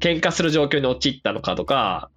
[0.02, 2.10] 喧嘩する状況に陥ったのかとか、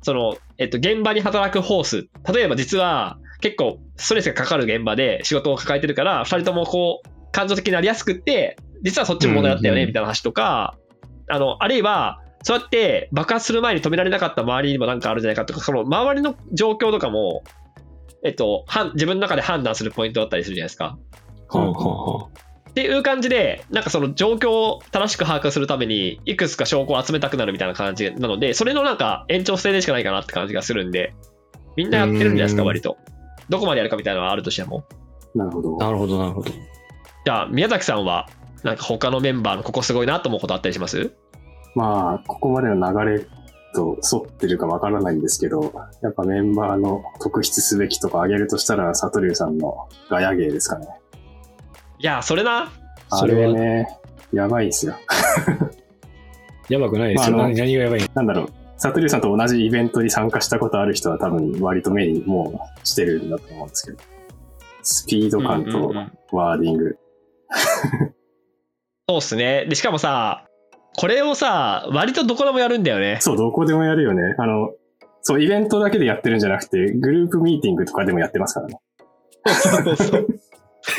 [0.00, 2.08] その、えっと、現場に働くホース。
[2.32, 10.76] 例えば実は結構ストレスがかかる現場で仕事を抱えてるから、二人ともこう、感情的になりやすくって、実はそっちも問題だったよね、みたいな話とか、
[11.28, 17.42] あの、あるいは、そうやって爆発する前に止められなかった周りにもなんかあるんじゃないかとか、その周りの状況とかも、
[18.24, 20.98] えっと、自分の中で判断するポイントだったりするじゃないですか。
[22.70, 31.14] っていう感じで、なんかその状況を正しく把握するために、いくつか証拠を集めたくなるみたいな感じなので、それのなんか延長性でしかないかなって感じがするんで、
[31.76, 32.98] みんなやってるんじゃないですか、うん割と。
[33.48, 34.84] どこまでやるかみたいなのはあるとしても。
[35.34, 35.76] なるほど。
[35.76, 36.50] なるほど、なるほど。
[37.24, 38.28] じゃあ、宮崎さんは、
[38.62, 41.12] なんか他のメンバーのここすごいなと思うことあったりします？
[41.74, 43.26] まあ、ここまでの流れ
[43.74, 50.88] と沿ってるかわからないんですけど、やっぱメンバーの特筆すべきとか挙げるとしたら、サトリュウさんのガヤ芸ですかね。
[51.98, 52.70] いや、それな。
[53.10, 53.86] あそれね、
[54.32, 54.94] やばいんですよ。
[56.68, 57.36] やばくないですよ。
[57.36, 58.48] まあ何がやばいなんだろう。
[58.78, 63.98] サトリュウさんと同じイベントに参加したことある人は多分割と目にもうしてるんだと思うんですけど。
[64.82, 66.98] スピード感とうんうんうんワーディング。
[69.08, 69.66] そうっすね。
[69.66, 70.46] で、しかもさ、
[70.96, 73.18] これをさ、割とどこでもやるんだよね。
[73.20, 74.34] そう、どこでもやるよね。
[74.38, 74.72] あの、
[75.22, 78.78] そう、イベントだけでやってるんじゃなくて、グループミーティングとかでもやってますからね。
[79.46, 80.26] そうそうそう。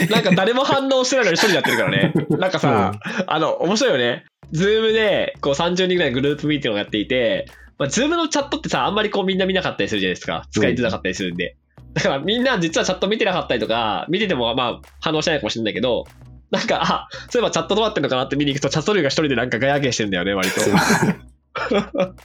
[0.10, 2.14] なんか誰も反応してないのに一人でやってるからね。
[2.38, 2.94] なんかさ、
[3.28, 4.26] あの、面白いよね。
[4.52, 7.46] Zoom で、こう30人ぐらいグループミーティングをやっていて、
[7.80, 10.46] まあ、 Zoom のチャットってさ、あんまりこうみんな見なかったりするじゃないですか。
[10.52, 11.56] 使いづらかったりするんで。
[11.94, 16.06] だからみんな実はチャット見てなかったりとか、見ててもまあ反応してないかもしれないけど、
[16.52, 20.62] なんか、あ、そういえばチャットどうなってんのかなって見に行くと、チャット量が一人でなんかガヤゲーしてるんだよね、割と。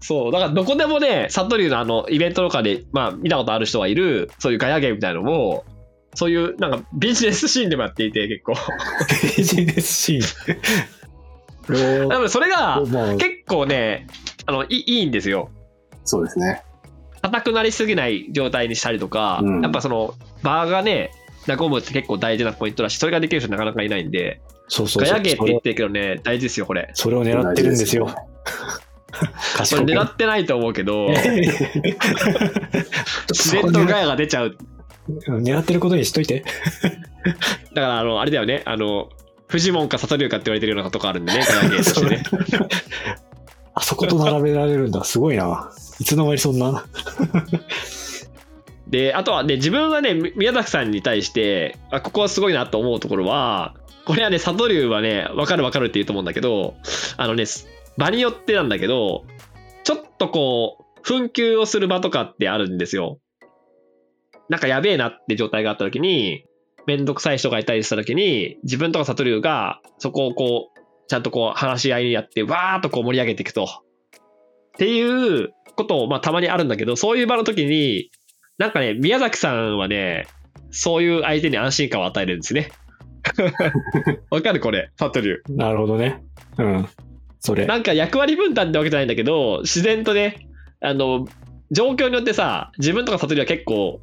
[0.00, 5.64] そう、だからどこでもね、サトリューのあの、イベントとかで、まあ見たことある人がいる、そういうガヤゲーみたいなのを、
[6.14, 8.54] そういうなんかビジネスシーンでもやっていて結構。
[9.36, 10.60] ビジネスシーン。
[12.08, 14.06] 多分それがまあ、結構ね、
[14.46, 15.50] あの、いいいんですよ。
[16.04, 16.62] そうですね。
[17.22, 21.12] 硬くなりすぎない状態にしたりとか、うんやっぱその、バーがね、
[21.46, 25.12] 和むって結構大事なポイントだし、それができる人なかなかいないんで、そうそうそう。
[25.12, 26.90] ガヤゲーってそれ言ってるけどね、大事ですよ、これ。
[26.94, 28.06] それを狙ってるんですよ。
[28.14, 28.14] こ
[29.56, 29.86] 賢く。
[29.86, 31.08] れ狙ってないと思うけど、
[33.28, 34.56] 自然とガヤが出ちゃう。
[35.08, 36.44] 狙ってることにしといて。
[37.74, 39.08] だから、あの、あれだよね、あの、
[39.48, 42.22] フジモンかサトリューかって言われてるようなとこあるんでね、ガヤゲーとしてね。
[43.80, 45.04] あそこと並べられるんだ。
[45.04, 45.72] すごいな。
[45.98, 46.84] いつの間にそんな？
[48.88, 56.74] で、あとはね、自分はね、宮崎さんに対して、あ、ここはすごいなと思うところは、これはね、サトリューはね、わかるわかるって言うと思うんだけど、
[57.16, 57.44] あのね、
[57.96, 59.24] 場によってなんだけど、
[59.84, 63.18] ちょっとこう、紛糾をする場とかってあるんですよ。
[64.50, 66.44] なんかやべえなって状態があった時に、
[66.86, 70.79] めんどくさい人がいたりした時に、自分とかサトリューが、そこをこう、
[71.10, 73.64] ちゃんとこう話し合いにやって、わーっとこう盛り上げていくと。
[73.64, 73.66] っ
[74.78, 78.12] ていうことを、まあたまにあるんだけど、そういう場の時に、
[78.58, 80.28] なんかね、宮崎さんはね、
[80.70, 82.70] そういう相手に安心感を与えるんですね。
[84.30, 85.56] わかるこれ、サトリュー。
[85.56, 86.22] なるほどね。
[86.58, 86.88] うん。
[87.40, 87.66] それ。
[87.66, 90.46] なんか役割分担ってわけじゃないんだけど、自然とね、
[90.80, 91.26] あの、
[91.72, 94.00] 状況によってさ、自分とかサトリューは結構、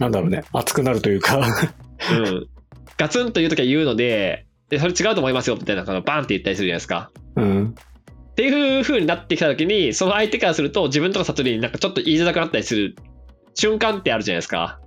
[0.00, 0.42] なんだろうね。
[0.52, 1.38] 熱くなるというか。
[1.38, 2.48] うん、
[2.96, 7.10] ガツンと言うときは言うので、で、それ違うと思いますよ、みたいなのがバンって言ったりするじゃないですか。
[7.36, 7.74] うん。
[8.30, 12.96] っていう風になってきたときに、その相手からすると、自分とかサトリューになんかちょっと言いづらくなったりする
[13.54, 14.80] 瞬間ってあるじゃないですか。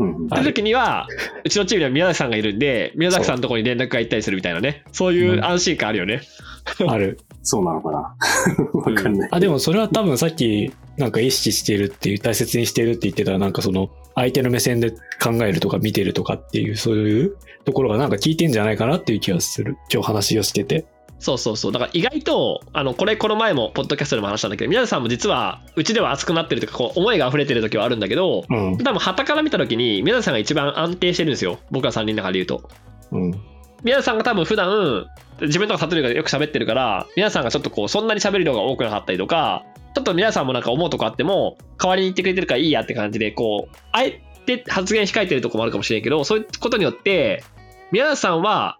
[0.00, 1.06] うんうんっていう時には、
[1.44, 4.84] うちのチームには宮崎さんがいるんで、宮崎さんのところに連絡が行ったりするみたいなね。
[4.92, 6.22] そういう安心感あるよね。
[6.86, 7.18] ある。
[7.42, 7.98] そうなのかな？
[8.72, 9.28] わかんない。
[9.32, 19.76] あ、でもそれは多分さっき、なんか意識してるっていう、大切にしてるって言ってた、なんかその、相手の目線で考えるとか見てるとかっていう、そういうところがなんか聞いてんじゃないかなっていう気がする。
[19.92, 20.86] 今日話をしてて。
[21.18, 21.72] そうそうそう。
[21.72, 28.76] だから意外と、あの、これ、この前も、ポッドキャストでも話したんだけど、宮崎さんも実は、うちでは熱くなってるとか、こう、思いが溢れてる時はあるんだけど、うん。
[28.78, 31.58] 多分、旗から見た時に、宮崎さんが一番安定してるんですよ。
[31.70, 32.68] 僕ら3人の中で言うと。
[33.12, 33.51] うん。
[33.82, 35.06] 宮崎さんが多分普段、
[35.40, 39.64] 自分とかサトルがよく喋ってるから、皆さんがちょっとこう、そんなに喋る量が多くなかったりとか、
[39.94, 47.44] ちょっと皆さんもなんか思うとこあっても、代わりに言ってくれてるからいいやって感じで、こう、あえて発言控えてるとこもあるかもしれないけど、そういうことによって、
[47.90, 48.78] 宮崎さんは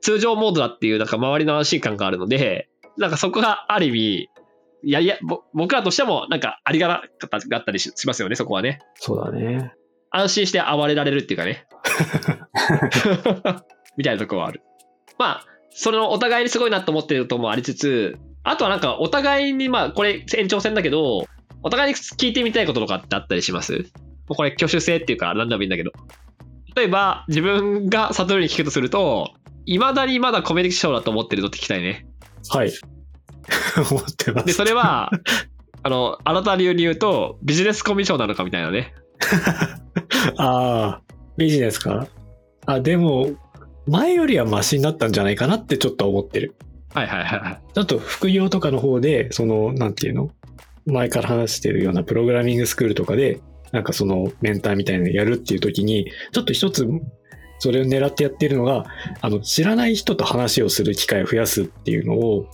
[0.00, 2.68] 通常モードだっていうなんか周りの安心感があるので、
[2.98, 4.28] なんかそこがある意味、
[4.86, 8.80] いやいや、ぼ僕らとしてもなんかありがたかったりししますよね、そこはね。
[8.96, 9.72] そうだね。
[10.10, 11.66] 安心して暴れられるっていうかね。
[13.96, 14.62] みたいなところはある。
[15.18, 21.26] まあ、そのお互いにすごいなと思ってるともありつつ、あとはなんかお互いに、まあこれ延長戦だけど、
[21.62, 23.86] お互いに聞いてみたいこととかってあったりします？
[24.28, 25.92] これ挙手制っていうか何でもいいんだけど。
[26.76, 29.32] 例えば自分が悟りに聞くとすると、
[29.66, 32.06] 未だにまだコミュニケーションだと思ってるのって聞きたいね。
[32.50, 32.72] はい。
[33.90, 34.46] 思ってます。
[34.46, 35.10] で、それは、
[35.82, 38.92] あの、あなた流に言うと、ビジネスコミュ障なのかみたいなね。
[40.36, 41.02] ああ、
[41.36, 42.08] ビジネスか？
[42.66, 43.30] あ、でも、
[43.86, 46.54] 前よりはマシになったんじゃないかなってちょっと思ってる。
[46.92, 47.60] はいはいはいはい。
[47.74, 50.30] ちょっと副業とかの方で、その、なんていうの？
[50.86, 53.40] 前から話してるようなプログラミングスクールとかで、
[53.72, 56.86] なんかそのメンターみたいなのやるっていう時に、ちょっと一つ、
[57.58, 58.84] それを狙ってやってるのが、
[59.20, 62.46] あの、知らない人と話をする機会を増やすっていうのを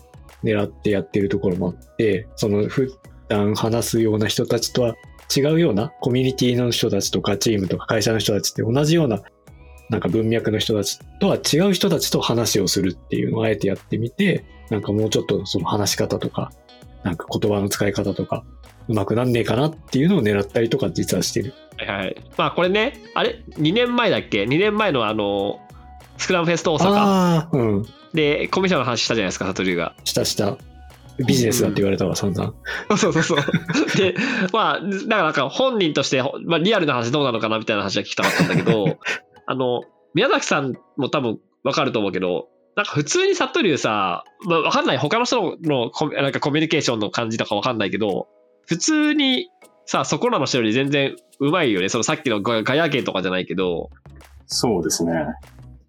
[0.43, 4.95] 狙ってやってるところもあって、その普段話すような人たちとは
[5.35, 9.22] 違うようなコミュニティの人たちとかチームとか会社の人たちって同じような
[9.91, 16.53] なんか文脈の人たちとは違う人たちと話をするっていうのをあえてやってみて、なんかもうちょっとその話し方とか、
[17.03, 18.45] なんか言葉の使い方とか、
[18.88, 21.55] うまくなんねえかなっていうのを狙ったりとか実はしてる。
[21.76, 22.16] はいはい。
[22.36, 25.61] まあこれね、あれ ?2 年前だっけ ?2 年前のあの、
[26.18, 26.84] スクラムフェスト大阪？
[26.93, 27.86] ああ、うん。
[28.14, 29.95] で、コミュ障の話したじゃないですか、サトリュウが。
[30.05, 30.57] したした。
[31.26, 32.55] ビジネスだって言われたわ、散々。
[32.97, 33.38] そうそうそう。
[33.97, 34.14] で、
[34.53, 38.99] まあ、だからなんか本人として、まあリアルな話どうなのかなみたいな話は聞きたかったんだけど、
[39.51, 39.82] あの、
[40.14, 42.46] 宮崎さんも多分わかると思うけど、
[42.76, 48.28] なんか普通にサトリュウさ、まあわかんない、他の人のコミなんかコミュニケーションの感じとかわかんないけど、
[48.68, 49.48] 普通に
[49.86, 51.88] さ、そこらの人より全然うまいよね。
[51.88, 53.90] そのさっきのガガヤ芸とかじゃないけど、
[54.46, 55.12] そうですね。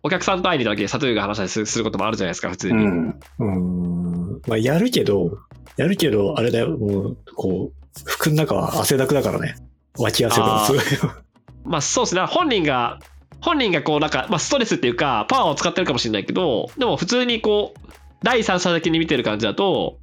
[0.02, 2.84] お客さんと会いに行った時にサトゥーが話したりするすることもあるじゃないですか、普通に。
[2.84, 3.10] うん。
[3.10, 4.42] うーん。
[4.48, 5.38] まあ、やるけど、
[5.78, 9.54] やるけど、あれだよ、もう、こう、服の中は汗だくだからね。
[10.00, 11.22] 脇汗がすごいよ。
[11.64, 12.26] まあそうですね。
[12.26, 13.00] 本人が、
[13.40, 17.80] 本人がこうなんか、まあストレスっていうか、パワーを使ってるかもしれないけど、でも普通にこう、
[18.24, 20.00] 第三者的に見てる感じだと、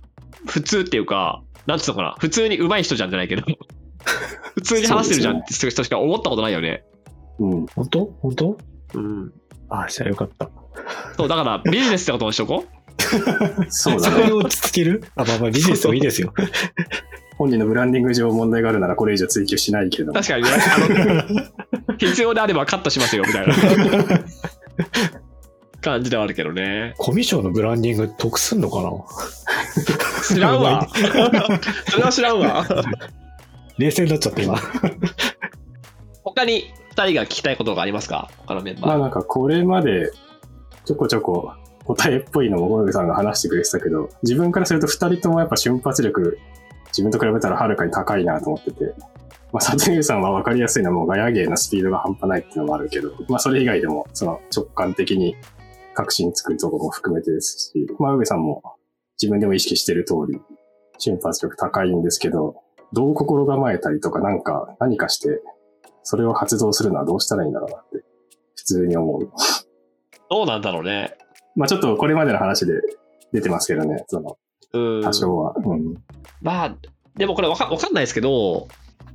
[0.47, 3.43] 普通っていうか、なんつうのかな、普通に上手い人じゃんじゃないけど、
[4.55, 6.83] 普通に話してるじゃんって人しか思ったことないよね。
[7.39, 7.67] うん。
[7.67, 8.05] 本当？
[8.21, 8.59] 本当？
[8.95, 9.33] うん。
[9.69, 10.49] ああ、じゃあよかった。
[11.17, 12.79] そう、だからビジネスってことにしとこう。
[13.71, 14.17] そうだね。
[14.17, 15.05] それを落ち着ける？
[15.15, 16.33] あ、まあまあビジネスもいいですよ。
[17.39, 20.21] 本人のブランディング上問題があるならこれ以上追求しないけれども。
[20.21, 23.55] 確かにね、あの、 必要であればカットしますよ、みたいな
[25.81, 26.95] 感じではあるけどね。
[26.99, 28.91] コミュ障のブランディング得すんのかな？
[30.27, 30.87] 知らんわ。
[31.89, 32.67] それは知らんわ。
[33.79, 34.59] 冷静になっちゃった今。
[36.25, 36.65] 他に
[36.97, 38.29] 2人が聞きたいことがありますか？
[38.39, 38.87] 他のメンバー。
[38.87, 40.11] まあなんかこれまで
[40.85, 41.53] ちょこちょこ
[41.85, 46.39] 答えっぽいのもゴルグさんが話してくれてたけど、自分からすると二人ともやっぱ瞬発力、
[46.89, 48.95] 自分と比べたらはるかに高いなと思ってて、
[49.53, 55.37] まあ、佐藤さんは分かりやすいのはもうガヤ芸のスピードが半端ないっていうのもあるけど、まあそれ以外でもその直感的に
[55.95, 58.63] 確信つくところも含めてですし、まあ上さんも
[59.21, 60.41] 自分でも意識してる通り
[60.99, 62.57] 瞬発力高いんですけど、
[62.93, 65.41] どう心構えたりとかなんか何かして、
[66.03, 68.05] それを発動するのはどうしたらいいんだろうなって、
[68.55, 69.31] 普通に思う。
[70.31, 71.17] どうなんだろうね。
[71.57, 72.75] まあちょっとこれまでの話で
[73.33, 74.37] 出てますけどね、その、
[74.73, 75.03] うん。
[75.03, 75.55] 多少は。
[75.57, 75.95] うん。
[76.43, 76.77] まあ、
[77.17, 78.69] でもこれわかんないですけど、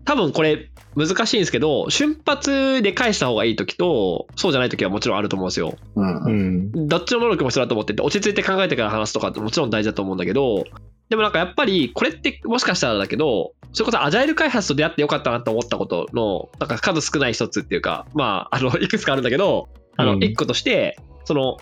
[0.06, 5.76] 多分これ難しいんですけど、瞬発で返した方がいい時と、そうじゃない時はもちろんあると思うんですよ。
[5.96, 6.24] うん。
[6.24, 6.88] うん。
[6.88, 10.66] どっちの能力も必要だと思ってて、落ち着いて考えてから話すとかってもちろん大事だと思うんだけど、
[11.10, 21.58] でもなんかやっぱりこれってもしかしたらだけど、それこそアジャイル開発と出会ってよかったなと思ったことの、なんか数少ない一つっていうか、まあ、あの、いくつかあるんだけど、あの、うん一個として、その、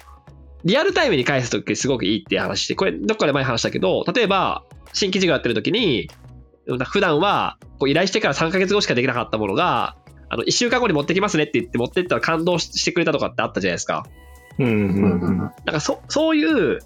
[0.63, 6.09] リアルタイムに返すときすごくいいっていう話して、これどっかで前に話したけど、例えば、新規事業やってるときに、
[6.85, 9.95] 普段はこう依頼してから3ヶ月後しかできなかったものが、
[10.29, 14.05] あの、1週間後に持ってきますねって言って持ってったら感動してくれたとかってあったじゃないですか。
[14.59, 14.65] うん。
[14.65, 15.19] うん。
[15.21, 15.37] うん。
[15.37, 16.79] なんかそそういう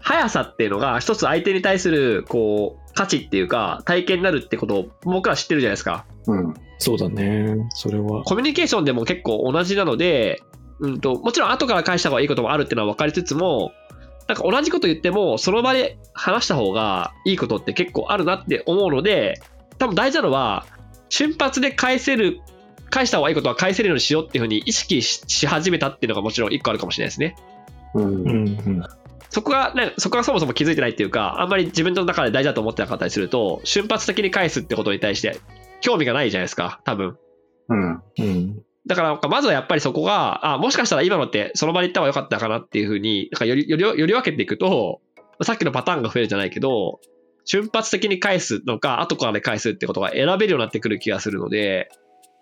[0.00, 6.04] 速さっていうのが一つ相手に対するこう価値っていうか体験になるってことを僕ら知ってるじゃないですか。
[6.26, 6.54] うん。
[6.78, 7.56] そうだね。
[7.70, 8.24] それは。
[8.24, 10.42] コミュニケーションでも結構同じなので、
[10.82, 13.72] うんと、もちろん後から返した方がいいこともあるっていうのは分かりつつも、
[14.28, 19.40] なんか同じこと言ってもその場で話した方がいいことって結構あるなって思うので、
[19.78, 20.66] 多分大事なのは
[21.08, 22.40] 瞬発で返せる
[22.90, 27.36] 返した方がいいことは返せるようにしようっていうふうに意識しし始めたっていうのがもちろん一個あるかもしれないですね。
[27.94, 28.82] うん。
[29.30, 35.38] そこが、ね、そこがそもそも気づいてないっていうか、あんまり自分の中で大事だと思ってなかったりすると、瞬発的に返すってことに対して
[35.80, 37.16] 興味がないじゃないですか、多分。
[37.68, 38.02] うん。
[38.18, 38.62] うん。
[38.86, 45.00] だから、まずはやっぱりそこが、あ、もしかしたら今のってその場で言った方が良かったかなっていうふうに、なんかより、より、より分けていくと、
[45.42, 47.00] さっきのパターンが増えるじゃないけど、
[47.44, 51.88] 瞬発的に返すのか、後からで返すってことが選べるようになってくる気がするので、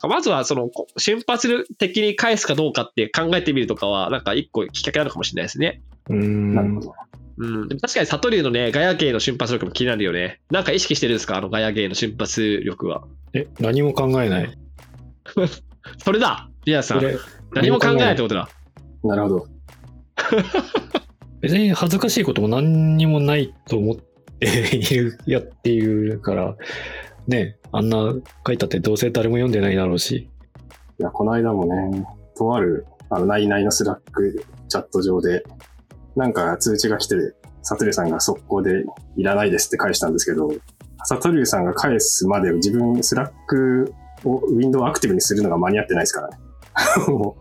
[0.03, 5.83] まずはその、こ瞬発的に返すかどうかって考えてみるとかは、なんか一個きっかけなのかもしれないですね。
[6.09, 6.55] うん。
[6.55, 6.95] なるほど。
[7.37, 10.41] うん、でも確かにサトリュウのね、ガヤ芸の瞬発力も気になるよね。
[10.51, 11.37] なんか意識してるんですか？
[11.37, 13.05] あのガヤ芸の瞬発力は。
[13.33, 14.59] え、何も考えない。
[15.99, 17.03] それだリアさん。
[17.53, 18.49] 何も考えないってことだ。
[19.03, 19.47] なるほど。
[21.41, 26.55] 別に恥ずかしいことも何にもないと思っている、やっているから、
[27.27, 28.15] ね、あんな
[28.47, 30.29] 書いたってどうせ誰も読んでないだろうし。
[30.99, 32.07] いや、この間もね、
[32.37, 35.43] とある、あの、ナイナイの Slack チャット上で、
[36.15, 37.17] なんか通知が来て、
[37.63, 38.85] サトリュウさんが速攻で
[39.17, 40.51] いらないですって返したんですけど、
[41.05, 43.95] サトリュウさんが返すまで自分 Slack
[44.25, 46.39] をウィンドウアクティブにするのが間に合ってないですからね。
[47.09, 47.37] も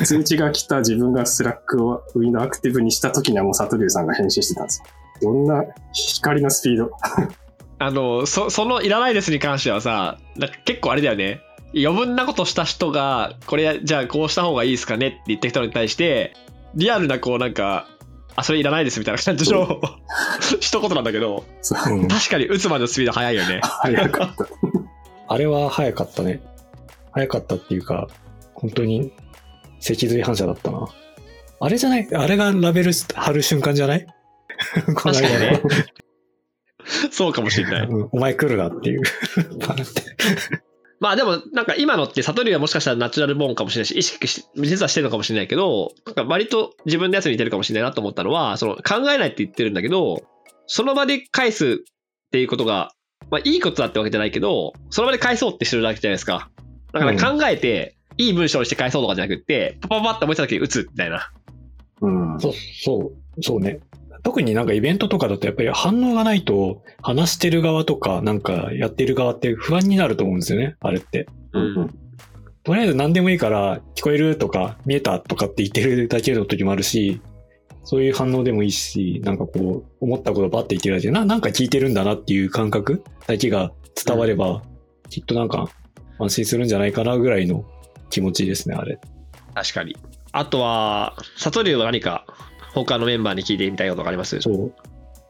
[0.00, 4.82] う通知が来た自分が Slack をウィンドウアクティブにした時にはもうサトリュウさんが返信してたんです
[5.22, 5.32] よ。
[5.32, 6.90] どんな光のスピード。
[7.78, 11.40] あの、そそのいらないですに関してはさ、なんか結構あれだよね。
[11.74, 16.34] 余分なことした人が、これじゃあこうした方がいいですかねって言った人に対して、
[16.74, 17.88] リアルなこうなんか、
[18.36, 19.80] あ、それいらないですみたいな感じの
[20.60, 21.44] 一言なんだけど、
[22.08, 23.60] 確かに打つまでのスピード速いよね。
[23.62, 24.46] 早かった。
[25.32, 26.42] あれは早かったね。
[27.12, 28.08] 早かったっていうか、
[28.52, 29.12] 本当に
[29.78, 30.88] 脊髄反射だったな。
[31.60, 32.08] あれじゃない？
[32.14, 34.06] あれがラベル貼る瞬間じゃない？
[34.96, 35.62] この間ね。
[37.12, 37.86] そうかもしれない。
[37.86, 39.02] うんお前来るなっていう。
[40.98, 50.22] まあでも、なんか今のって、悟りはもしかしたらナチュラルボーンかもしれないし、意識し、実はしてるのかもしれないけど、なんか割と自分のやつに似てるかもしれないなと思ったのは、その考えないって言ってるんだけど、
[50.66, 52.92] その場で返すっていうことが
[53.30, 56.50] まあいいことだってわけじゃないけど、その場で返そうってしてるだけじゃないですか。
[56.92, 61.32] だから考えて、いい文章にして返そうとかじゃなくって、パパパって思いついた時に打つみたいな。
[62.00, 62.40] うん。
[62.40, 63.80] そう、そう、そうね。
[64.22, 71.26] 特になんかイベントとかだとやっぱり反応がないと話してる側とかなんかやってる側って不安になると思うんですよね、あれって。
[71.52, 71.94] うんうん
[72.62, 77.22] とりあえず何でもいいから聞こえるとか見えたとかって言ってるだけの時もあるし、
[77.90, 83.72] そういう反応でもいいし、なんかこう思ったことバッて言ってるだけでな、なんか聞いてるんだなっていう感覚だけが
[84.06, 84.62] 伝われば、
[85.08, 85.68] きっとなんか
[86.20, 87.64] 安心するんじゃないかなぐらいの
[88.08, 89.00] 気持ちですね、あれ。
[89.54, 89.96] 確かに。
[90.30, 92.26] あとは、里竜は何か
[92.74, 94.40] 他のメンバーに聞いてみたいことがあります？
[94.40, 94.72] そう。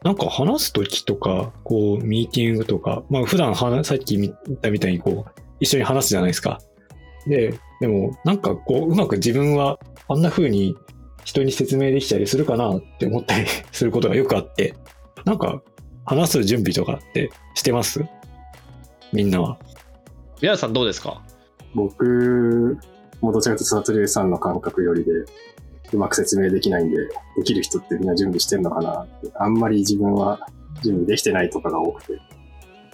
[0.03, 6.59] なんか話すときとか、こう、ミーティングとか、まあ普段話、さっき言ったみたいにこう、一緒に話すじゃないですか。
[7.25, 10.75] で、でも、なんかこう、うまく自分はあんな風に
[11.23, 14.75] 人に説明できたりするかなって思ったりすることがよくあって、
[15.25, 15.61] なんか、
[16.05, 18.03] 話す準備とかってしてます？
[19.13, 19.59] みんなは。
[20.41, 21.21] 宮田さんどうですか？
[21.75, 22.77] 僕
[23.21, 25.11] もどちらかというとサトさんの感覚よりで、
[25.93, 26.97] うまく説明できないんで、
[27.37, 30.39] できる人ってみんな準備してるのかなって、あんまり自分は
[30.83, 32.19] 準備できてないとかが多くて、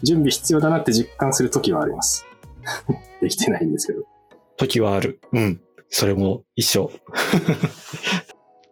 [0.03, 2.25] 準備必要だなって実感するときはあります。
[3.21, 4.03] できてないんですけど。
[4.57, 5.21] 時はある。
[5.31, 5.61] うん。
[5.89, 6.91] それも一緒。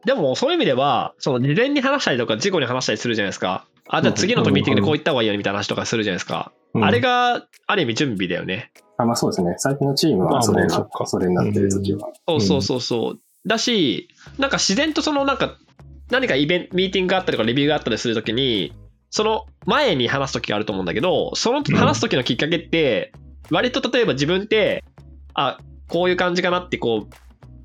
[0.06, 3.68] でも、そういう意味では、その事前に話したりとか、事後に話したりするじゃないですか。
[3.88, 6.52] あ、じゃあ次のミーティングでこう言った方がいいよねみたいな話とかするじゃないですか。
[6.74, 8.72] うんあれが、ある意味準備だよね。
[8.98, 9.56] あ、まあそうですね。
[9.58, 12.10] 最近のチームまあはそれがまあそっか、それになってるときは。
[12.28, 13.20] そうそうそうそう。
[13.48, 15.58] だし、なんか自然とそのなんか、
[16.12, 18.74] 何かイベント、ミーティングがあったりとかレビューがあったりするときに、
[19.10, 23.14] その前に話すときがあると思うんだけど、その話すときのきっかけって、
[23.52, 24.84] 割と例えば自分って、
[25.34, 25.58] あ、
[25.88, 27.16] こういう感じかなってこう、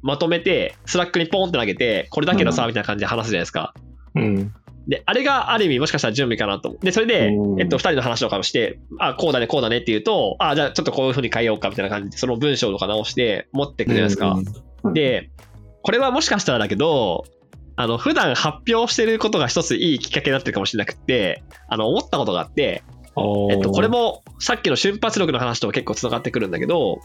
[0.02, 3.74] まとめて、 Slack にポンって投げて、これだけどさ、うんみたいな感じで話すじゃないですか。
[4.14, 4.54] うん。
[4.88, 6.84] で、あれがある意味もしかしたら準備かなと思う。
[6.84, 14.32] で、それでう、んえっと、二人の話とかをして、あ、こうだね、こうだねって言うと、あ、じゃあちょっとこういう風に変えようかみたいな感じで、その文章とか直して持っていくじゃないですか。
[14.32, 14.44] うん
[14.94, 15.30] で、
[15.82, 17.24] これはもしかしたらだけど、
[17.76, 22.82] あの、普段発表してることが一ついいきっかけになってるかもしれなくって、あの、思ったことがあって、
[23.50, 27.00] えっと、これもさっきの瞬発力の話とも結構繋がってくるんだけど、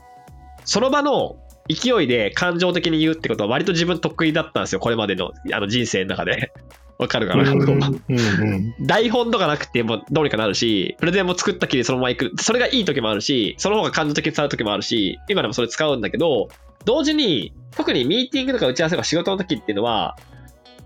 [0.65, 1.37] その場の
[1.67, 6.51] 勢いで感情的に言うってことは割と自分得意だったんですよ、これまでのあの人生の中で。
[6.97, 8.87] わかるかな、うんうんうん。
[8.87, 12.31] 台本とかなくてもどうにかなるし、プレゼンも作ったきりそのまま行く。
[12.41, 16.47] それがいい時もあるし、その方が感情的に伝わる時もあるし、今でもそれ使うんだけど、
[16.85, 20.15] 同時に、特にミーティングとか打ち合わせとか仕事の時っていうのは、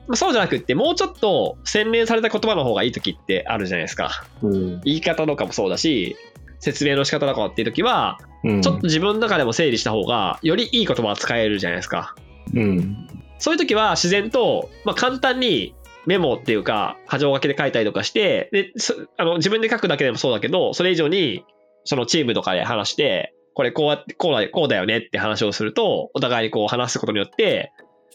[0.08, 4.26] まあそうじゃなくって、もうちょっと洗練された言葉の方がいい時ってあるじゃないですか。
[4.42, 4.82] うん。
[4.82, 6.16] 言い方とかもそうだし、
[6.60, 12.16] 説明の仕方とかっていう時は、うんちょっと自分の中でも整理した方が、よりいい言葉が使えるじゃないですか。
[12.54, 13.08] うん。
[13.38, 21.44] そういう時は自然と、まあ、簡単にメモっていうか、箇条書きで書いたりとかして、で、そあの自分で書くだけでもそうだけど、それ以上に、
[21.84, 27.72] そのチームとかで話して、これこうやって、こうだこうだよねって話をすると、お互いにこう話すことによって、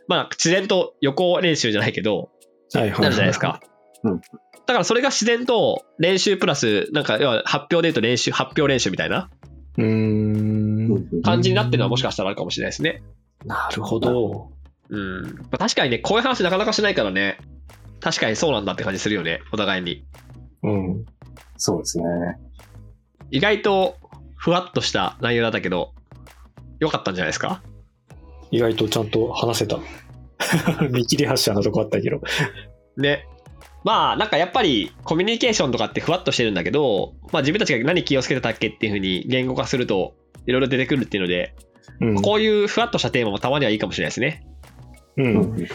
[0.09, 2.30] まあ、自然と予行練習じゃないけど、
[2.72, 3.01] はいはい。
[3.01, 3.61] なるじゃないですか。
[4.05, 4.20] うん
[4.66, 9.28] だからそれが自然と練習プラス、なんか、要は発表で言うと練習、発表練習みたいな。
[9.76, 13.02] 感じになってるのはもしかしたらあるかもしれないですね。
[13.44, 14.52] なるほど。
[14.88, 15.22] うん。
[15.36, 17.36] まあ確かにね、こういう話なかなかしないからね、
[18.00, 20.07] 確かにそうなんだって感じするよね、お互いに。
[20.62, 21.05] うん。
[21.59, 22.05] そうですね。
[23.30, 23.96] 意外と
[24.36, 25.92] ふわっとした内容だったけど、
[26.80, 27.62] よかったんじゃないですか？
[28.50, 29.78] 意外とちゃんと話せた。
[30.90, 32.22] 見切り発車なとこあったけど。
[32.96, 33.26] ね。
[33.85, 40.14] まあ、なんかやっぱりコミュニケーションとかってふわっとしてるんだけど、まあ自分たちが何気をつけてたっけっていうふうに言語化すると、
[40.47, 41.55] いろいろ出てくるっていうので、
[42.01, 42.22] うん。
[42.22, 44.47] こういうふわっとしたテーマもたまにはいいかもしれないですね。
[45.18, 45.22] う。
[45.22, 45.68] うんん。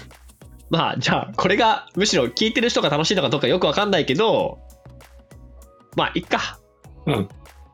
[0.70, 4.60] まあ、じゃあ、これがむしろ聞いてる人が楽しいのかどうかよくわかんないけど、
[5.95, 6.60] まあ、いっか。
[7.05, 7.30] うん。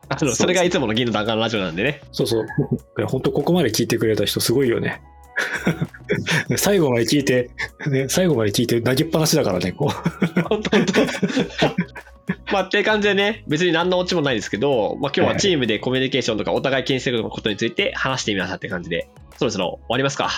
[0.08, 2.02] あの、それがいつもの銀の弾丸ラジオなんでね。
[2.12, 2.46] そうそう。
[2.98, 5.02] いや、本当ここまで聞いてくれた人すごいよね。
[6.56, 7.50] 最後まで聞いて、
[7.86, 10.40] ね、最後まで聞いて投げっぱなしだからね、こう。
[10.42, 20.30] 本当本当まあ、っていう感じでね、別に何のオチもないですけど、まあ、今日はチームでコミュニケーションとかお互い気にしてることについて話してみましたって感じで、そろそろ終わりますか。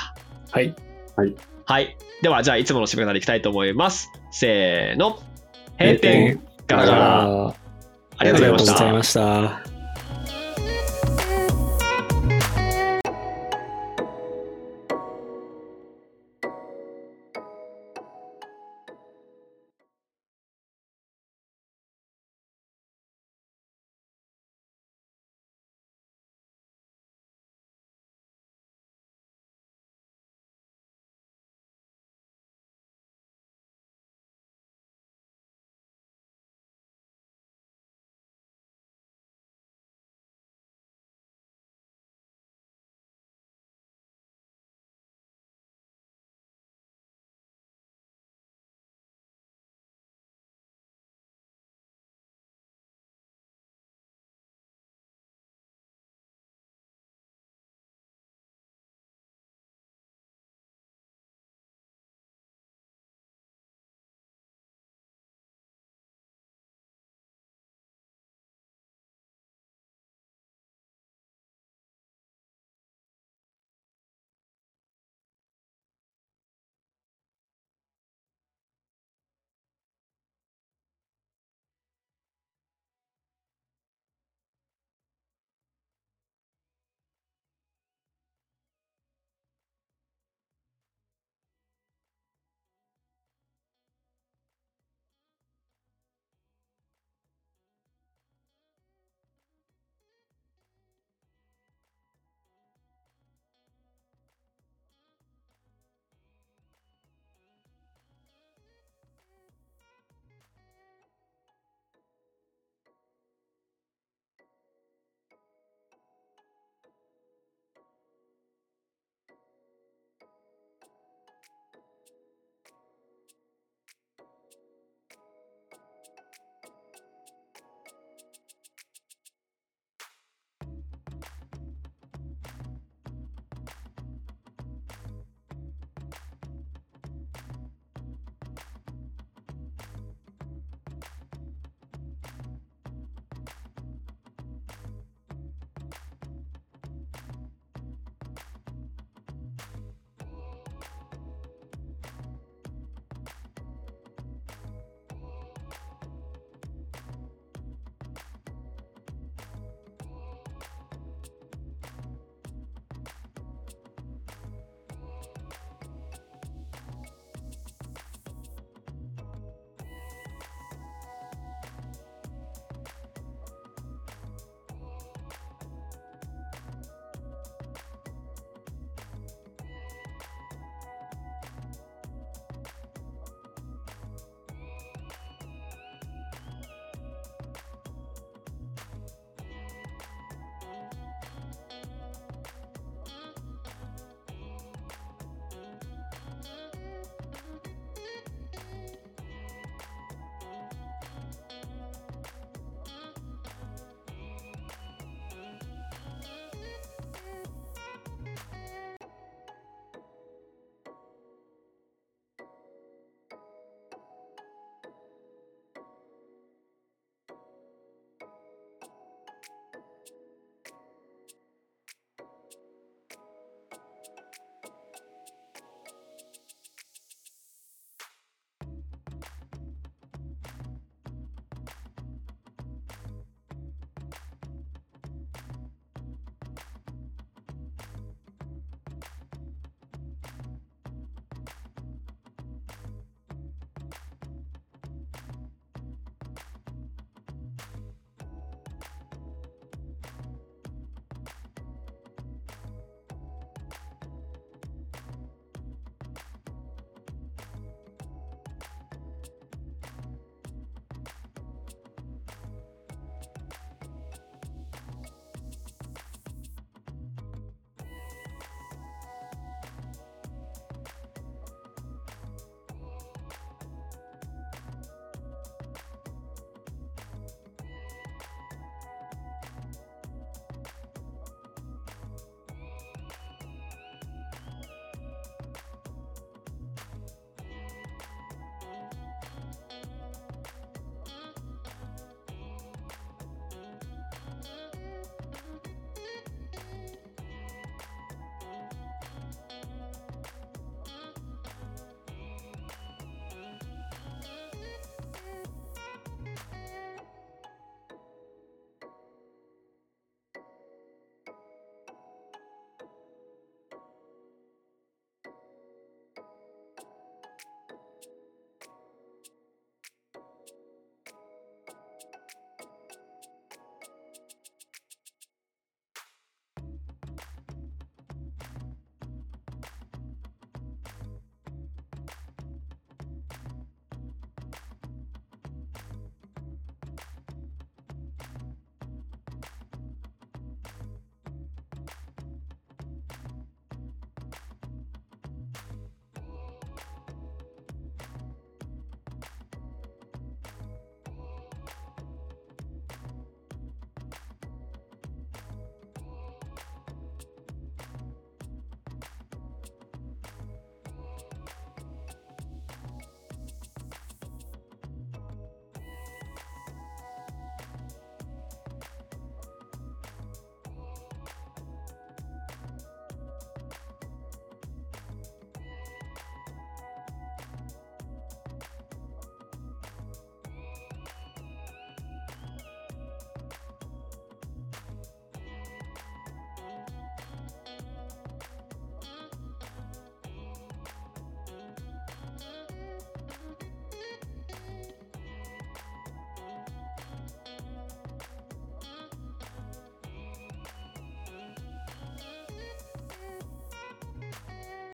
[0.51, 0.75] はい。
[1.65, 1.97] はい。
[2.23, 4.11] では、じゃあ、いつもの締め方でいきたいと思います。
[4.31, 5.19] せーの。
[5.79, 7.23] 閉店ガラガラ。
[7.25, 7.55] あ
[8.19, 9.43] ありがとうございましたありがとうござい。
[9.43, 9.78] ました。